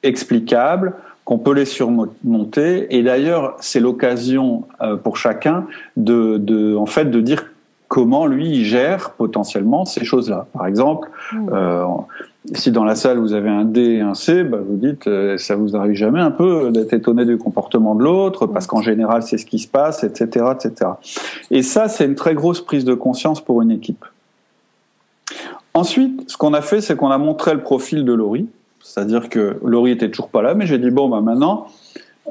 explicables, 0.03 0.93
qu'on 1.25 1.39
peut 1.39 1.53
les 1.53 1.65
surmonter. 1.65 2.95
Et 2.95 3.01
d'ailleurs, 3.01 3.57
c'est 3.59 3.79
l'occasion 3.79 4.65
euh, 4.81 4.95
pour 4.95 5.17
chacun 5.17 5.65
de, 5.97 6.37
de, 6.37 6.75
en 6.75 6.85
fait, 6.85 7.05
de 7.05 7.19
dire 7.19 7.45
comment 7.87 8.27
lui 8.27 8.49
il 8.49 8.65
gère 8.65 9.11
potentiellement 9.11 9.85
ces 9.85 10.05
choses-là. 10.05 10.45
Par 10.53 10.67
exemple, 10.67 11.09
mmh. 11.33 11.49
euh, 11.51 11.83
si 12.53 12.71
dans 12.71 12.83
la 12.83 12.95
salle 12.95 13.17
vous 13.17 13.33
avez 13.33 13.49
un 13.49 13.65
D 13.65 13.81
et 13.81 14.01
un 14.01 14.13
C, 14.13 14.43
bah 14.43 14.59
vous 14.65 14.77
dites 14.77 15.07
euh, 15.07 15.37
ça 15.37 15.55
vous 15.55 15.75
arrive 15.75 15.95
jamais 15.95 16.21
un 16.21 16.31
peu 16.31 16.71
d'être 16.71 16.93
étonné 16.93 17.25
du 17.25 17.37
comportement 17.37 17.95
de 17.95 18.03
l'autre 18.03 18.45
parce 18.47 18.67
qu'en 18.67 18.81
général 18.81 19.23
c'est 19.23 19.37
ce 19.37 19.45
qui 19.45 19.59
se 19.59 19.67
passe, 19.67 20.03
etc., 20.03 20.45
etc. 20.53 20.91
Et 21.51 21.61
ça 21.61 21.89
c'est 21.89 22.05
une 22.05 22.15
très 22.15 22.33
grosse 22.33 22.61
prise 22.61 22.85
de 22.85 22.93
conscience 22.93 23.41
pour 23.41 23.61
une 23.61 23.71
équipe. 23.71 24.05
Ensuite, 25.73 26.23
ce 26.27 26.37
qu'on 26.37 26.53
a 26.53 26.61
fait, 26.61 26.81
c'est 26.81 26.95
qu'on 26.95 27.11
a 27.11 27.17
montré 27.17 27.53
le 27.53 27.61
profil 27.61 28.03
de 28.03 28.13
Laurie, 28.13 28.47
c'est-à-dire 28.81 29.29
que 29.29 29.59
Laurie 29.63 29.91
était 29.91 30.09
toujours 30.09 30.29
pas 30.29 30.41
là, 30.41 30.53
mais 30.53 30.65
j'ai 30.65 30.79
dit 30.79 30.89
bon 30.89 31.09
bah 31.09 31.21
maintenant 31.21 31.67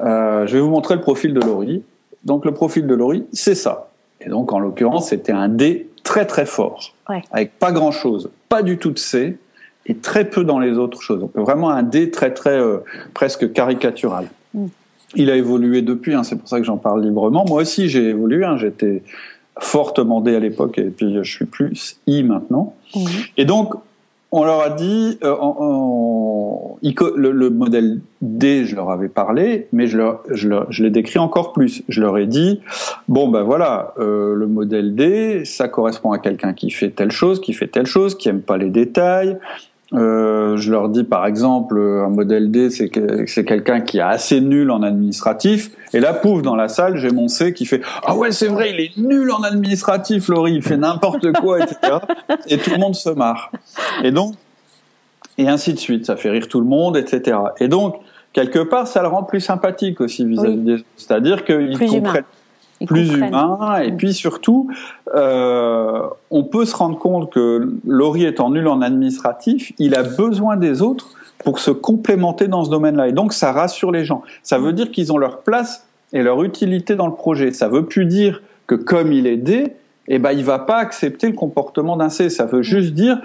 euh, 0.03 0.47
je 0.47 0.53
vais 0.53 0.61
vous 0.61 0.69
montrer 0.69 0.95
le 0.95 1.01
profil 1.01 1.33
de 1.33 1.41
Laurie. 1.41 1.83
Donc 2.23 2.43
le 2.45 2.53
profil 2.53 2.87
de 2.87 2.95
Laurie, 2.95 3.25
c'est 3.31 3.55
ça. 3.55 3.89
Et 4.19 4.29
donc 4.29 4.51
en 4.51 4.59
l'occurrence 4.59 5.09
c'était 5.09 5.31
un 5.31 5.47
D 5.47 5.89
très 6.03 6.25
très 6.25 6.45
fort, 6.45 6.93
avec 7.31 7.59
pas 7.59 7.71
grand 7.71 7.91
chose, 7.91 8.29
pas 8.49 8.63
du 8.63 8.77
tout 8.77 8.91
de 8.91 8.97
C 8.97 9.37
et 9.87 9.95
très 9.95 10.29
peu 10.29 10.43
dans 10.43 10.59
les 10.59 10.77
autres 10.77 11.01
choses. 11.01 11.19
Donc 11.19 11.31
vraiment 11.35 11.69
un 11.69 11.83
dé 11.83 12.11
très 12.11 12.33
très 12.33 12.59
euh, 12.59 12.79
presque 13.13 13.51
caricatural. 13.53 14.27
Mm. 14.53 14.65
Il 15.15 15.31
a 15.31 15.35
évolué 15.35 15.81
depuis, 15.81 16.13
hein, 16.13 16.23
c'est 16.23 16.35
pour 16.35 16.49
ça 16.49 16.59
que 16.59 16.65
j'en 16.65 16.77
parle 16.77 17.03
librement. 17.03 17.45
Moi 17.47 17.61
aussi 17.61 17.89
j'ai 17.89 18.09
évolué, 18.09 18.43
hein, 18.43 18.57
j'étais 18.57 19.03
fortement 19.59 20.21
D 20.21 20.35
à 20.35 20.39
l'époque 20.39 20.77
et 20.77 20.89
puis 20.89 21.15
je 21.23 21.31
suis 21.31 21.45
plus 21.45 21.99
I 22.05 22.23
maintenant. 22.23 22.75
Mm. 22.93 23.05
Et 23.37 23.45
donc 23.45 23.73
on 24.31 24.43
leur 24.43 24.61
a 24.61 24.69
dit, 24.69 25.17
euh, 25.23 25.35
le, 27.15 27.49
modèle 27.49 28.01
D, 28.21 28.65
je 28.65 28.75
leur 28.75 28.89
avais 28.89 29.07
parlé, 29.07 29.67
mais 29.71 29.87
je, 29.87 29.97
leur, 29.97 30.21
je, 30.29 30.49
je 30.69 30.83
l'ai 30.83 30.89
décrit 30.89 31.19
encore 31.19 31.53
plus. 31.53 31.83
Je 31.87 32.01
leur 32.01 32.17
ai 32.17 32.25
dit, 32.25 32.59
bon 33.07 33.29
ben 33.29 33.43
voilà, 33.43 33.93
euh, 33.99 34.35
le 34.35 34.47
modèle 34.47 34.95
D, 34.95 35.45
ça 35.45 35.69
correspond 35.69 36.11
à 36.11 36.19
quelqu'un 36.19 36.53
qui 36.53 36.71
fait 36.71 36.89
telle 36.89 37.11
chose, 37.11 37.39
qui 37.39 37.53
fait 37.53 37.67
telle 37.67 37.85
chose, 37.85 38.17
qui 38.17 38.27
aime 38.27 38.41
pas 38.41 38.57
les 38.57 38.69
détails, 38.69 39.37
euh, 39.93 40.57
je 40.57 40.69
leur 40.69 40.89
dis 40.89 41.03
par 41.03 41.25
exemple 41.25 41.79
un 41.79 42.09
modèle 42.09 42.51
D, 42.51 42.69
c'est 42.69 42.89
que, 42.89 43.25
c'est 43.25 43.45
quelqu'un 43.45 43.79
qui 43.79 43.99
est 43.99 44.01
assez 44.01 44.41
nul 44.41 44.69
en 44.71 44.83
administratif. 44.83 45.71
Et 45.93 45.99
là, 45.99 46.13
pouf, 46.13 46.41
dans 46.41 46.55
la 46.55 46.67
salle, 46.67 46.97
j'ai 46.97 47.11
mon 47.11 47.27
C 47.27 47.53
qui 47.53 47.65
fait 47.65 47.81
ah 48.03 48.15
ouais 48.15 48.31
c'est 48.31 48.47
vrai, 48.47 48.71
il 48.71 48.79
est 48.81 48.97
nul 48.97 49.31
en 49.31 49.43
administratif, 49.43 50.27
Laurie, 50.27 50.55
il 50.55 50.61
fait 50.61 50.77
n'importe 50.77 51.31
quoi, 51.33 51.59
etc. 51.59 51.97
Et 52.47 52.57
tout 52.57 52.71
le 52.71 52.79
monde 52.79 52.95
se 52.95 53.09
marre. 53.09 53.51
Et 54.03 54.11
donc 54.11 54.35
et 55.37 55.47
ainsi 55.47 55.73
de 55.73 55.79
suite, 55.79 56.05
ça 56.05 56.15
fait 56.15 56.31
rire 56.31 56.47
tout 56.47 56.59
le 56.59 56.65
monde, 56.65 56.97
etc. 56.97 57.37
Et 57.59 57.67
donc 57.67 57.95
quelque 58.33 58.59
part, 58.59 58.87
ça 58.87 59.01
le 59.01 59.07
rend 59.07 59.23
plus 59.23 59.39
sympathique 59.39 60.01
aussi 60.01 60.25
vis-à-vis 60.25 60.57
des 60.57 60.77
C'est-à-dire 60.97 61.45
qu'ils 61.45 61.77
comprennent 61.77 62.23
plus 62.85 63.13
humain. 63.13 63.79
Et 63.83 63.91
puis 63.91 64.13
surtout, 64.13 64.69
euh, 65.15 66.01
on 66.31 66.43
peut 66.43 66.65
se 66.65 66.75
rendre 66.75 66.97
compte 66.97 67.31
que 67.31 67.73
Laurie 67.85 68.25
étant 68.25 68.49
nul 68.49 68.67
en 68.67 68.81
administratif, 68.81 69.71
il 69.79 69.95
a 69.95 70.03
besoin 70.03 70.57
des 70.57 70.81
autres 70.81 71.09
pour 71.43 71.59
se 71.59 71.71
complémenter 71.71 72.47
dans 72.47 72.63
ce 72.63 72.69
domaine-là. 72.69 73.07
Et 73.07 73.11
donc 73.11 73.33
ça 73.33 73.51
rassure 73.51 73.91
les 73.91 74.05
gens. 74.05 74.23
Ça 74.43 74.57
veut 74.57 74.73
dire 74.73 74.91
qu'ils 74.91 75.11
ont 75.11 75.17
leur 75.17 75.39
place 75.39 75.87
et 76.13 76.21
leur 76.21 76.43
utilité 76.43 76.95
dans 76.95 77.07
le 77.07 77.13
projet. 77.13 77.51
Ça 77.51 77.67
veut 77.67 77.85
plus 77.85 78.05
dire 78.05 78.41
que 78.65 78.75
comme 78.75 79.11
il 79.11 79.27
est 79.27 79.37
D, 79.37 79.73
eh 80.07 80.19
ben, 80.19 80.31
il 80.31 80.43
va 80.43 80.59
pas 80.59 80.77
accepter 80.77 81.27
le 81.27 81.33
comportement 81.33 81.97
d'un 81.97 82.09
C. 82.09 82.29
Ça 82.29 82.45
veut 82.45 82.61
juste 82.61 82.93
dire 82.93 83.19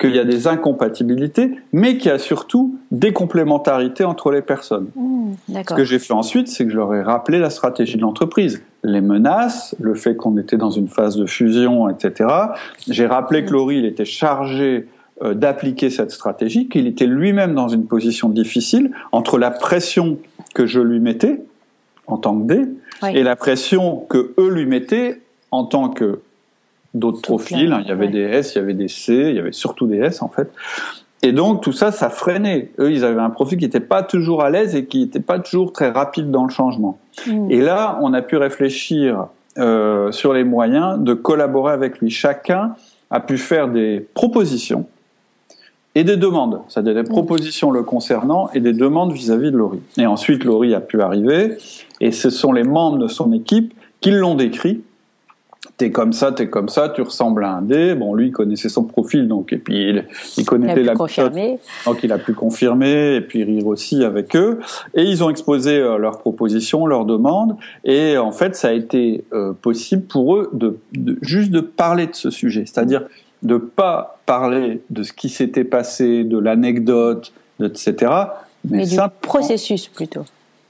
qu'il 0.00 0.14
y 0.14 0.18
a 0.18 0.24
des 0.24 0.48
incompatibilités, 0.48 1.52
mais 1.72 1.96
qu'il 1.96 2.10
y 2.10 2.14
a 2.14 2.18
surtout 2.18 2.76
des 2.90 3.12
complémentarités 3.12 4.04
entre 4.04 4.32
les 4.32 4.42
personnes. 4.42 4.88
Mmh, 4.96 5.32
Ce 5.48 5.74
que 5.74 5.84
j'ai 5.84 5.98
fait 5.98 6.12
ensuite, 6.12 6.48
c'est 6.48 6.64
que 6.64 6.70
je 6.70 6.76
leur 6.76 6.92
ai 6.94 7.02
rappelé 7.02 7.38
la 7.38 7.50
stratégie 7.50 7.96
de 7.96 8.02
l'entreprise, 8.02 8.62
les 8.82 9.00
menaces, 9.00 9.76
le 9.80 9.94
fait 9.94 10.16
qu'on 10.16 10.36
était 10.38 10.56
dans 10.56 10.70
une 10.70 10.88
phase 10.88 11.16
de 11.16 11.26
fusion, 11.26 11.88
etc. 11.88 12.30
J'ai 12.88 13.06
rappelé 13.06 13.44
que. 13.44 13.54
Laurie, 13.54 13.78
il 13.78 13.84
était 13.84 14.04
chargé 14.04 14.88
euh, 15.22 15.32
d'appliquer 15.32 15.90
cette 15.90 16.10
stratégie, 16.10 16.68
qu'il 16.68 16.88
était 16.88 17.06
lui-même 17.06 17.54
dans 17.54 17.68
une 17.68 17.86
position 17.86 18.28
difficile 18.28 18.90
entre 19.12 19.38
la 19.38 19.52
pression 19.52 20.18
que 20.54 20.66
je 20.66 20.80
lui 20.80 20.98
mettais 20.98 21.40
en 22.08 22.16
tant 22.16 22.36
que 22.36 22.46
D 22.46 22.62
et 23.12 23.22
la 23.22 23.36
pression 23.36 24.04
que 24.08 24.34
eux 24.38 24.50
lui 24.50 24.66
mettaient 24.66 25.20
en 25.52 25.64
tant 25.64 25.88
que 25.88 26.20
d'autres 26.94 27.22
profils. 27.22 27.72
Hein. 27.72 27.80
il 27.82 27.88
y 27.88 27.92
avait 27.92 28.08
des 28.08 28.22
S, 28.22 28.54
il 28.54 28.58
y 28.58 28.60
avait 28.60 28.74
des 28.74 28.88
C, 28.88 29.26
il 29.30 29.36
y 29.36 29.38
avait 29.38 29.52
surtout 29.52 29.86
des 29.86 29.98
S 29.98 30.22
en 30.22 30.28
fait. 30.28 30.50
Et 31.22 31.32
donc 31.32 31.62
tout 31.62 31.72
ça, 31.72 31.90
ça 31.90 32.10
freinait. 32.10 32.70
Eux, 32.78 32.92
ils 32.92 33.04
avaient 33.04 33.20
un 33.20 33.30
profil 33.30 33.58
qui 33.58 33.64
n'était 33.64 33.80
pas 33.80 34.02
toujours 34.02 34.42
à 34.42 34.50
l'aise 34.50 34.76
et 34.76 34.84
qui 34.84 35.00
n'était 35.00 35.20
pas 35.20 35.38
toujours 35.38 35.72
très 35.72 35.90
rapide 35.90 36.30
dans 36.30 36.44
le 36.44 36.50
changement. 36.50 36.98
Mm. 37.26 37.50
Et 37.50 37.60
là, 37.60 37.98
on 38.02 38.12
a 38.12 38.22
pu 38.22 38.36
réfléchir 38.36 39.28
euh, 39.56 40.12
sur 40.12 40.34
les 40.34 40.44
moyens 40.44 40.98
de 40.98 41.14
collaborer 41.14 41.72
avec 41.72 41.98
lui. 41.98 42.10
Chacun 42.10 42.74
a 43.10 43.20
pu 43.20 43.38
faire 43.38 43.68
des 43.68 44.06
propositions 44.14 44.86
et 45.94 46.04
des 46.04 46.16
demandes, 46.16 46.60
c'est-à-dire 46.68 46.94
des 46.94 47.02
mm. 47.02 47.08
propositions 47.08 47.70
le 47.70 47.82
concernant 47.82 48.50
et 48.52 48.60
des 48.60 48.74
demandes 48.74 49.12
vis-à-vis 49.12 49.48
-vis 49.48 49.52
de 49.52 49.56
Laurie. 49.56 49.82
Et 49.96 50.06
ensuite, 50.06 50.44
Laurie 50.44 50.74
a 50.74 50.80
pu 50.80 51.00
arriver 51.00 51.56
et 52.02 52.12
ce 52.12 52.28
sont 52.28 52.52
les 52.52 52.64
membres 52.64 52.98
de 52.98 53.08
son 53.08 53.32
équipe 53.32 53.72
qui 54.02 54.10
l'ont 54.10 54.34
décrit 54.34 54.82
t'es 55.76 55.90
comme 55.90 56.12
ça, 56.12 56.32
t'es 56.32 56.48
comme 56.48 56.68
ça, 56.68 56.88
tu 56.88 57.02
ressembles 57.02 57.44
à 57.44 57.50
un 57.50 57.62
dé. 57.62 57.94
Bon, 57.94 58.14
lui, 58.14 58.28
il 58.28 58.32
connaissait 58.32 58.68
son 58.68 58.84
profil, 58.84 59.26
donc, 59.28 59.52
et 59.52 59.58
puis 59.58 59.90
il, 59.90 60.04
il 60.36 60.44
connaissait 60.44 60.80
il 60.80 60.86
la 60.86 60.94
confirmé. 60.94 61.58
donc 61.84 62.02
il 62.02 62.12
a 62.12 62.18
pu 62.18 62.32
confirmer 62.32 63.16
et 63.16 63.20
puis 63.20 63.42
rire 63.44 63.66
aussi 63.66 64.04
avec 64.04 64.36
eux. 64.36 64.60
Et 64.94 65.02
ils 65.02 65.24
ont 65.24 65.30
exposé 65.30 65.78
euh, 65.78 65.98
leurs 65.98 66.18
propositions, 66.18 66.86
leurs 66.86 67.04
demandes, 67.04 67.56
et 67.84 68.16
en 68.18 68.32
fait, 68.32 68.54
ça 68.54 68.68
a 68.68 68.72
été 68.72 69.24
euh, 69.32 69.52
possible 69.52 70.02
pour 70.02 70.36
eux 70.36 70.50
de, 70.52 70.78
de, 70.92 71.18
juste 71.22 71.50
de 71.50 71.60
parler 71.60 72.06
de 72.06 72.14
ce 72.14 72.30
sujet, 72.30 72.64
c'est-à-dire 72.66 73.02
de 73.42 73.56
pas 73.56 74.20
parler 74.26 74.80
de 74.90 75.02
ce 75.02 75.12
qui 75.12 75.28
s'était 75.28 75.64
passé, 75.64 76.24
de 76.24 76.38
l'anecdote, 76.38 77.32
etc. 77.62 77.94
Mais, 78.64 78.78
mais 78.78 78.86
du 78.86 78.96
processus 79.20 79.88
plutôt. 79.88 80.24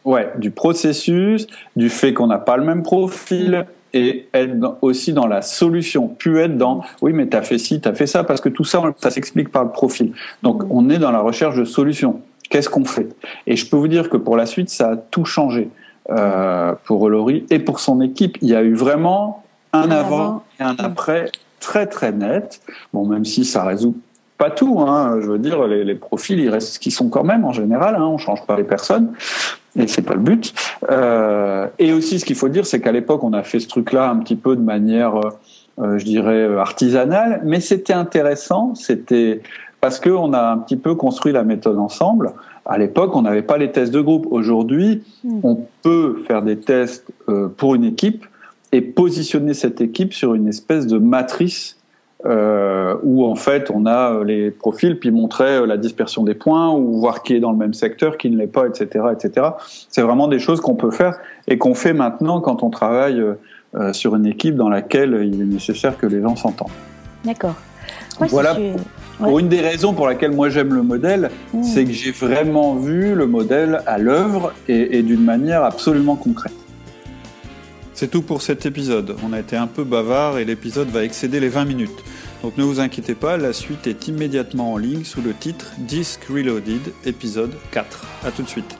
Ouais, 0.04 0.30
du 0.38 0.50
processus, 0.50 1.46
du 1.76 1.88
fait 1.88 2.12
qu'on 2.12 2.26
n'a 2.26 2.38
pas 2.38 2.58
le 2.58 2.64
même 2.64 2.82
profil, 2.82 3.64
et 3.94 4.28
être 4.34 4.76
aussi 4.82 5.12
dans 5.12 5.26
la 5.26 5.40
solution, 5.40 6.08
plus 6.08 6.38
être 6.40 6.58
dans 6.58 6.82
oui 7.00 7.12
mais 7.14 7.28
tu 7.28 7.36
as 7.36 7.42
fait 7.42 7.58
ci, 7.58 7.80
tu 7.80 7.88
as 7.88 7.94
fait 7.94 8.06
ça, 8.06 8.24
parce 8.24 8.40
que 8.40 8.50
tout 8.50 8.64
ça, 8.64 8.82
ça 8.98 9.10
s'explique 9.10 9.50
par 9.50 9.64
le 9.64 9.70
profil. 9.70 10.12
Donc 10.42 10.64
on 10.68 10.90
est 10.90 10.98
dans 10.98 11.12
la 11.12 11.20
recherche 11.20 11.56
de 11.56 11.64
solutions. 11.64 12.20
Qu'est-ce 12.50 12.68
qu'on 12.68 12.84
fait? 12.84 13.08
Et 13.46 13.56
je 13.56 13.66
peux 13.66 13.76
vous 13.76 13.88
dire 13.88 14.10
que 14.10 14.18
pour 14.18 14.36
la 14.36 14.46
suite, 14.46 14.68
ça 14.68 14.90
a 14.90 14.96
tout 14.96 15.24
changé 15.24 15.70
euh, 16.10 16.74
pour 16.84 17.08
Laurie 17.08 17.46
et 17.50 17.58
pour 17.60 17.80
son 17.80 18.00
équipe. 18.02 18.36
Il 18.42 18.48
y 18.48 18.54
a 18.54 18.62
eu 18.62 18.74
vraiment 18.74 19.44
un 19.72 19.90
avant 19.90 20.42
et 20.60 20.64
un 20.64 20.76
après 20.78 21.30
très 21.60 21.86
très 21.86 22.12
net. 22.12 22.60
Bon, 22.92 23.06
même 23.06 23.24
si 23.24 23.44
ça 23.44 23.64
résout 23.64 23.96
pas 24.36 24.50
tout, 24.50 24.80
hein, 24.80 25.20
je 25.22 25.30
veux 25.30 25.38
dire, 25.38 25.64
les, 25.68 25.84
les, 25.84 25.94
profils, 25.94 26.38
ils 26.38 26.50
restent 26.50 26.74
ce 26.74 26.78
qu'ils 26.80 26.92
sont 26.92 27.08
quand 27.08 27.22
même 27.22 27.44
en 27.44 27.52
général, 27.52 27.94
hein, 27.94 28.04
on 28.04 28.18
change 28.18 28.44
pas 28.44 28.56
les 28.56 28.64
personnes 28.64 29.12
et 29.76 29.86
c'est 29.86 30.02
pas 30.02 30.14
le 30.14 30.20
but. 30.20 30.52
Euh, 30.90 31.68
et 31.78 31.92
aussi, 31.92 32.18
ce 32.18 32.24
qu'il 32.24 32.36
faut 32.36 32.48
dire, 32.48 32.66
c'est 32.66 32.80
qu'à 32.80 32.92
l'époque, 32.92 33.24
on 33.24 33.32
a 33.32 33.42
fait 33.42 33.60
ce 33.60 33.68
truc-là 33.68 34.10
un 34.10 34.16
petit 34.16 34.36
peu 34.36 34.56
de 34.56 34.60
manière, 34.60 35.16
euh, 35.78 35.98
je 35.98 36.04
dirais, 36.04 36.56
artisanale, 36.56 37.42
mais 37.44 37.60
c'était 37.60 37.92
intéressant. 37.92 38.74
C'était 38.74 39.42
parce 39.80 40.00
qu'on 40.00 40.32
a 40.32 40.50
un 40.50 40.58
petit 40.58 40.76
peu 40.76 40.94
construit 40.94 41.32
la 41.32 41.44
méthode 41.44 41.78
ensemble. 41.78 42.32
À 42.64 42.78
l'époque, 42.78 43.14
on 43.14 43.22
n'avait 43.22 43.42
pas 43.42 43.58
les 43.58 43.70
tests 43.70 43.92
de 43.92 44.00
groupe. 44.00 44.26
Aujourd'hui, 44.30 45.02
hmm. 45.24 45.40
on 45.42 45.66
peut 45.82 46.22
faire 46.26 46.42
des 46.42 46.58
tests 46.58 47.04
euh, 47.28 47.48
pour 47.48 47.74
une 47.74 47.84
équipe 47.84 48.24
et 48.72 48.80
positionner 48.80 49.52
cette 49.52 49.80
équipe 49.80 50.14
sur 50.14 50.34
une 50.34 50.48
espèce 50.48 50.86
de 50.86 50.98
matrice 50.98 51.76
euh, 52.26 52.96
où 53.02 53.26
en 53.26 53.34
fait 53.34 53.70
on 53.70 53.86
a 53.86 54.14
euh, 54.14 54.24
les 54.24 54.50
profils 54.50 54.98
puis 54.98 55.10
montrer 55.10 55.56
euh, 55.56 55.66
la 55.66 55.76
dispersion 55.76 56.22
des 56.22 56.34
points 56.34 56.70
ou 56.72 56.98
voir 56.98 57.22
qui 57.22 57.34
est 57.34 57.40
dans 57.40 57.50
le 57.50 57.58
même 57.58 57.74
secteur, 57.74 58.16
qui 58.16 58.30
ne 58.30 58.38
l'est 58.38 58.46
pas, 58.46 58.66
etc., 58.66 59.06
etc. 59.12 59.48
C'est 59.90 60.02
vraiment 60.02 60.28
des 60.28 60.38
choses 60.38 60.60
qu'on 60.60 60.74
peut 60.74 60.90
faire 60.90 61.18
et 61.48 61.58
qu'on 61.58 61.74
fait 61.74 61.92
maintenant 61.92 62.40
quand 62.40 62.62
on 62.62 62.70
travaille 62.70 63.22
euh, 63.74 63.92
sur 63.92 64.16
une 64.16 64.26
équipe 64.26 64.56
dans 64.56 64.68
laquelle 64.70 65.20
il 65.24 65.40
est 65.40 65.44
nécessaire 65.44 65.98
que 65.98 66.06
les 66.06 66.22
gens 66.22 66.36
s'entendent. 66.36 66.68
D'accord. 67.24 67.56
voilà. 68.30 68.56
Pour 69.18 69.38
une 69.38 69.48
des 69.48 69.60
raisons 69.60 69.92
pour 69.92 70.06
laquelle 70.06 70.32
moi 70.32 70.48
j'aime 70.48 70.74
le 70.74 70.82
modèle, 70.82 71.30
mmh. 71.52 71.62
c'est 71.62 71.84
que 71.84 71.92
j'ai 71.92 72.10
vraiment 72.10 72.74
vu 72.74 73.14
le 73.14 73.26
modèle 73.26 73.80
à 73.86 73.98
l'œuvre 73.98 74.52
et, 74.68 74.98
et 74.98 75.02
d'une 75.02 75.24
manière 75.24 75.62
absolument 75.62 76.16
concrète. 76.16 76.63
C'est 77.94 78.10
tout 78.10 78.22
pour 78.22 78.42
cet 78.42 78.66
épisode. 78.66 79.16
On 79.24 79.32
a 79.32 79.38
été 79.38 79.56
un 79.56 79.68
peu 79.68 79.84
bavard 79.84 80.38
et 80.38 80.44
l'épisode 80.44 80.88
va 80.88 81.04
excéder 81.04 81.38
les 81.38 81.48
20 81.48 81.64
minutes. 81.64 82.04
Donc 82.42 82.58
ne 82.58 82.64
vous 82.64 82.80
inquiétez 82.80 83.14
pas, 83.14 83.36
la 83.36 83.52
suite 83.52 83.86
est 83.86 84.08
immédiatement 84.08 84.72
en 84.72 84.76
ligne 84.76 85.04
sous 85.04 85.22
le 85.22 85.32
titre 85.32 85.72
Disc 85.78 86.24
Reloaded, 86.24 86.92
épisode 87.04 87.54
4. 87.70 88.04
A 88.24 88.32
tout 88.32 88.42
de 88.42 88.48
suite. 88.48 88.76